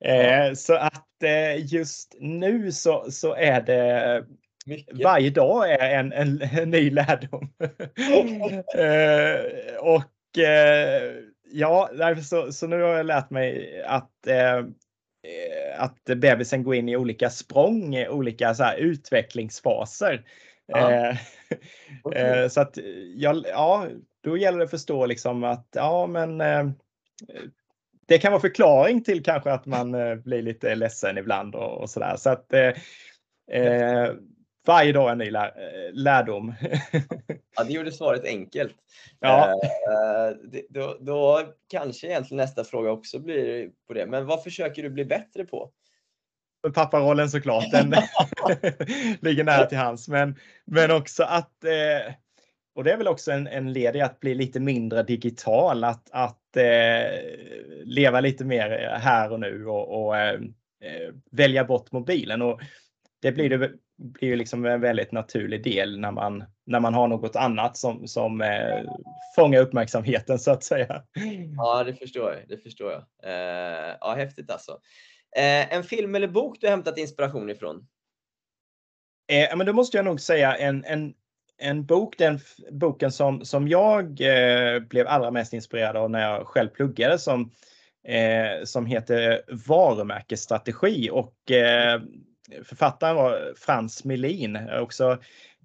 [0.04, 1.00] Eh, så att
[1.58, 4.24] just nu så, så är det
[4.66, 5.04] Mycket.
[5.04, 7.52] Varje dag är en, en, en ny lärdom.
[9.80, 10.38] och
[11.50, 11.90] ja,
[12.22, 14.10] så, så nu har jag lärt mig att
[15.76, 20.24] att bebisen går in i olika språng, olika så här, utvecklingsfaser.
[20.66, 20.92] Ja.
[20.92, 21.16] Eh,
[22.02, 22.42] Okej.
[22.42, 22.78] eh, så att
[23.16, 23.88] ja, ja,
[24.20, 26.70] då gäller det att förstå liksom att ja, men eh,
[28.06, 31.90] det kan vara förklaring till kanske att man eh, blir lite ledsen ibland och, och
[31.90, 32.16] sådär.
[32.16, 32.72] Så att eh,
[33.60, 34.12] eh,
[34.66, 36.54] varje dag en ny lär, eh, lärdom.
[37.56, 38.74] Ja, det gjorde svaret enkelt.
[39.20, 39.50] ja.
[39.50, 44.06] Eh, då, då kanske egentligen nästa fråga också blir på det.
[44.06, 45.70] Men vad försöker du bli bättre på?
[46.70, 47.90] Papparollen såklart, den
[49.20, 50.08] ligger nära till hands.
[50.08, 52.14] Men, men också att, eh,
[52.74, 56.08] och det är väl också en, en led i att bli lite mindre digital, att,
[56.10, 57.20] att eh,
[57.84, 60.40] leva lite mer här och nu och, och eh,
[60.84, 62.42] eh, välja bort mobilen.
[62.42, 62.60] Och
[63.22, 67.08] det blir, det blir ju liksom en väldigt naturlig del när man, när man har
[67.08, 68.82] något annat som, som eh,
[69.36, 71.02] fångar uppmärksamheten så att säga.
[71.56, 72.48] Ja, det förstår jag.
[72.48, 73.02] Det förstår jag.
[73.22, 74.78] Eh, ja, häftigt alltså.
[75.36, 77.86] Eh, en film eller bok du hämtat inspiration ifrån?
[79.32, 81.14] Eh, men då måste jag nog säga en, en,
[81.58, 86.46] en bok, den boken som, som jag eh, blev allra mest inspirerad av när jag
[86.46, 87.50] själv pluggade som,
[88.08, 92.00] eh, som heter Varumärkesstrategi och eh,
[92.64, 94.58] författaren var Frans Melin.
[94.80, 95.18] Också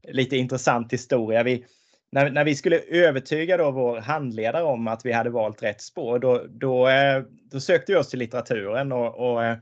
[0.03, 1.43] lite intressant historia.
[1.43, 1.65] Vi,
[2.11, 6.19] när, när vi skulle övertyga då vår handledare om att vi hade valt rätt spår,
[6.19, 9.57] då, då, eh, då sökte vi oss till litteraturen och, och eh,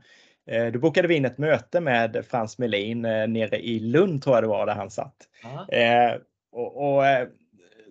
[0.48, 4.44] Eh, Då bokade vi in ett möte med Frans Melin nere i Lund tror jag
[4.44, 5.16] det var där han satt.
[5.72, 6.20] Eh,
[6.52, 7.04] och, och,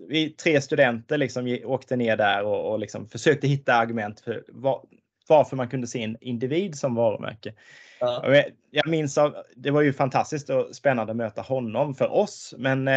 [0.10, 4.84] vi tre studenter liksom åkte ner där och, och liksom försökte hitta argument för va-
[5.30, 7.54] varför man kunde se en individ som varumärke.
[8.00, 8.44] Ja.
[8.72, 12.88] Jag, minns av, det var ju fantastiskt och spännande att möta honom för oss, men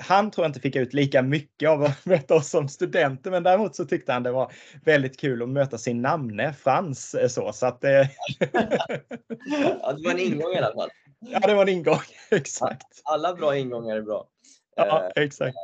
[0.00, 3.42] han tror jag inte fick ut lika mycket av att möta oss som studenter, men
[3.42, 4.52] däremot så tyckte han det var
[4.84, 7.14] väldigt kul att möta sin namne Frans.
[7.14, 7.90] eh, Så, så att, eh,
[9.80, 10.90] Ja, det var en ingång i alla fall.
[11.20, 12.00] ja, det var en ingång.
[12.30, 12.86] Exakt.
[13.04, 14.28] Alla bra ingångar är bra.
[14.76, 15.56] Ja, exakt.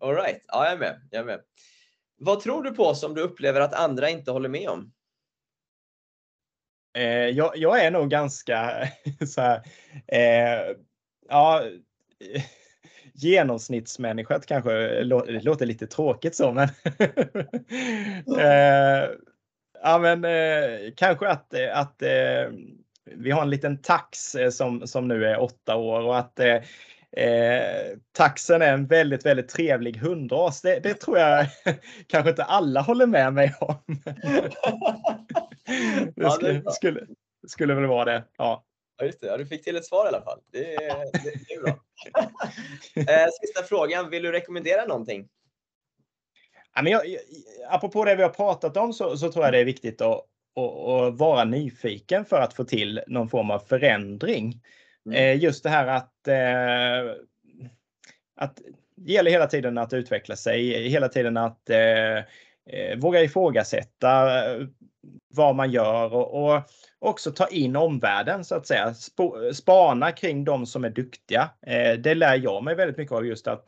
[0.00, 0.44] All right.
[0.46, 1.00] Ja, jag är med.
[1.10, 1.40] Jag är med.
[2.18, 4.92] Vad tror du på som du upplever att andra inte håller med om?
[6.96, 8.88] Eh, jag, jag är nog ganska
[9.26, 9.62] så här,
[10.06, 10.76] eh,
[11.28, 11.62] ja,
[12.34, 12.42] eh,
[13.22, 15.04] genomsnittsmänniska kanske det
[15.42, 16.68] låter lite tråkigt så, men
[18.40, 19.08] eh,
[19.82, 22.52] ja, men eh, kanske att, eh, att eh,
[23.04, 26.58] vi har en liten tax eh, som, som nu är åtta år och att eh,
[27.16, 30.62] Eh, taxen är en väldigt, väldigt trevlig hundras.
[30.62, 31.46] Det, det tror jag
[32.06, 33.76] kanske inte alla håller med mig om.
[36.16, 37.06] det skulle, skulle,
[37.46, 38.24] skulle väl vara det.
[38.38, 38.64] Ja.
[39.00, 39.26] Ja, just det.
[39.26, 40.40] Ja, du fick till ett svar i alla fall.
[40.52, 41.78] Det, är- det, det är bra.
[43.14, 44.10] Eh, Sista frågan.
[44.10, 45.28] Vill du rekommendera någonting?
[46.74, 47.20] Ja, men jag, jag-
[47.70, 50.24] apropå det vi har pratat om så, så tror jag det är viktigt att,
[50.56, 54.60] att, att vara nyfiken för att få till någon form av förändring.
[55.06, 55.16] Mm.
[55.16, 57.14] Eh, just det här att, eh,
[58.36, 58.60] att
[58.96, 62.16] det gäller hela tiden att utveckla sig, hela tiden att eh,
[62.70, 64.30] eh, våga ifrågasätta
[65.30, 66.62] vad man gör och, och
[66.98, 68.90] också ta in omvärlden så att säga.
[68.90, 71.50] Sp- spana kring de som är duktiga.
[71.66, 73.64] Eh, det lär jag mig väldigt mycket av just att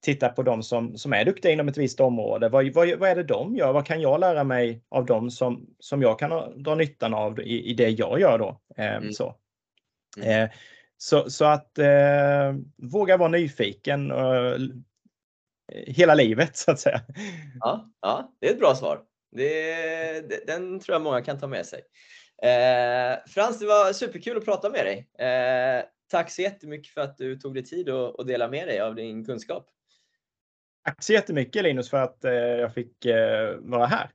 [0.00, 2.48] titta på de som, som är duktiga inom ett visst område.
[2.48, 3.72] Vad, vad, vad är det de gör?
[3.72, 7.70] Vad kan jag lära mig av dem som, som jag kan dra nyttan av i,
[7.70, 8.60] i det jag gör då?
[8.76, 9.12] Eh, Mm.
[9.12, 9.34] så.
[10.16, 10.44] Mm.
[10.44, 10.50] Eh,
[10.96, 14.56] så, så att eh, våga vara nyfiken eh,
[15.86, 17.00] hela livet så att säga.
[17.60, 19.00] Ja, ja, det är ett bra svar.
[19.30, 21.80] Det, den tror jag många kan ta med sig.
[22.42, 25.26] Eh, Frans, det var superkul att prata med dig.
[25.28, 28.80] Eh, tack så jättemycket för att du tog dig tid att att dela med dig
[28.80, 29.66] av din kunskap.
[30.84, 34.10] Tack så jättemycket Linus för att eh, jag fick eh, vara här.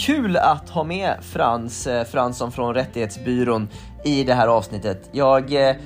[0.00, 3.68] Kul att ha med Frans eh, Fransson från Rättighetsbyrån
[4.04, 5.08] i det här avsnittet.
[5.12, 5.76] Jag, eh,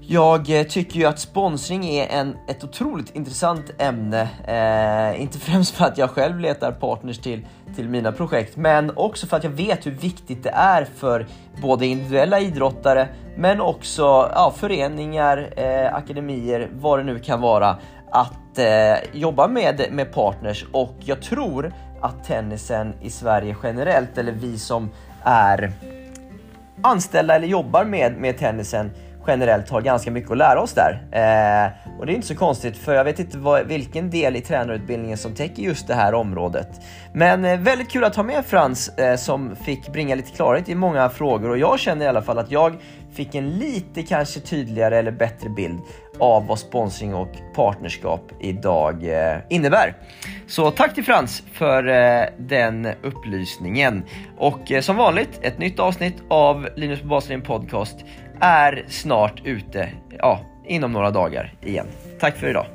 [0.00, 4.28] jag tycker ju att sponsring är en, ett otroligt intressant ämne.
[4.46, 7.46] Eh, inte främst för att jag själv letar partners till,
[7.76, 11.26] till mina projekt, men också för att jag vet hur viktigt det är för
[11.62, 14.02] både individuella idrottare, men också
[14.34, 17.76] ja, föreningar, eh, akademier, vad det nu kan vara,
[18.10, 20.64] att eh, jobba med, med partners.
[20.72, 24.90] Och jag tror att tennisen i Sverige generellt, eller vi som
[25.24, 25.72] är
[26.82, 28.90] anställda eller jobbar med, med tennisen
[29.28, 30.92] generellt har ganska mycket att lära oss där.
[31.12, 34.40] Eh, och det är inte så konstigt för jag vet inte vad, vilken del i
[34.40, 36.68] tränarutbildningen som täcker just det här området.
[37.12, 40.74] Men eh, väldigt kul att ha med Frans eh, som fick bringa lite klarhet i
[40.74, 42.76] många frågor och jag känner i alla fall att jag
[43.18, 45.80] fick en lite kanske tydligare eller bättre bild
[46.18, 49.96] av vad sponsring och partnerskap idag eh, innebär.
[50.46, 54.04] Så tack till Frans för eh, den upplysningen.
[54.36, 57.96] Och eh, som vanligt, ett nytt avsnitt av Linus på baslinjen podcast
[58.40, 59.88] är snart ute,
[60.18, 61.86] ja, inom några dagar igen.
[62.20, 62.66] Tack för idag!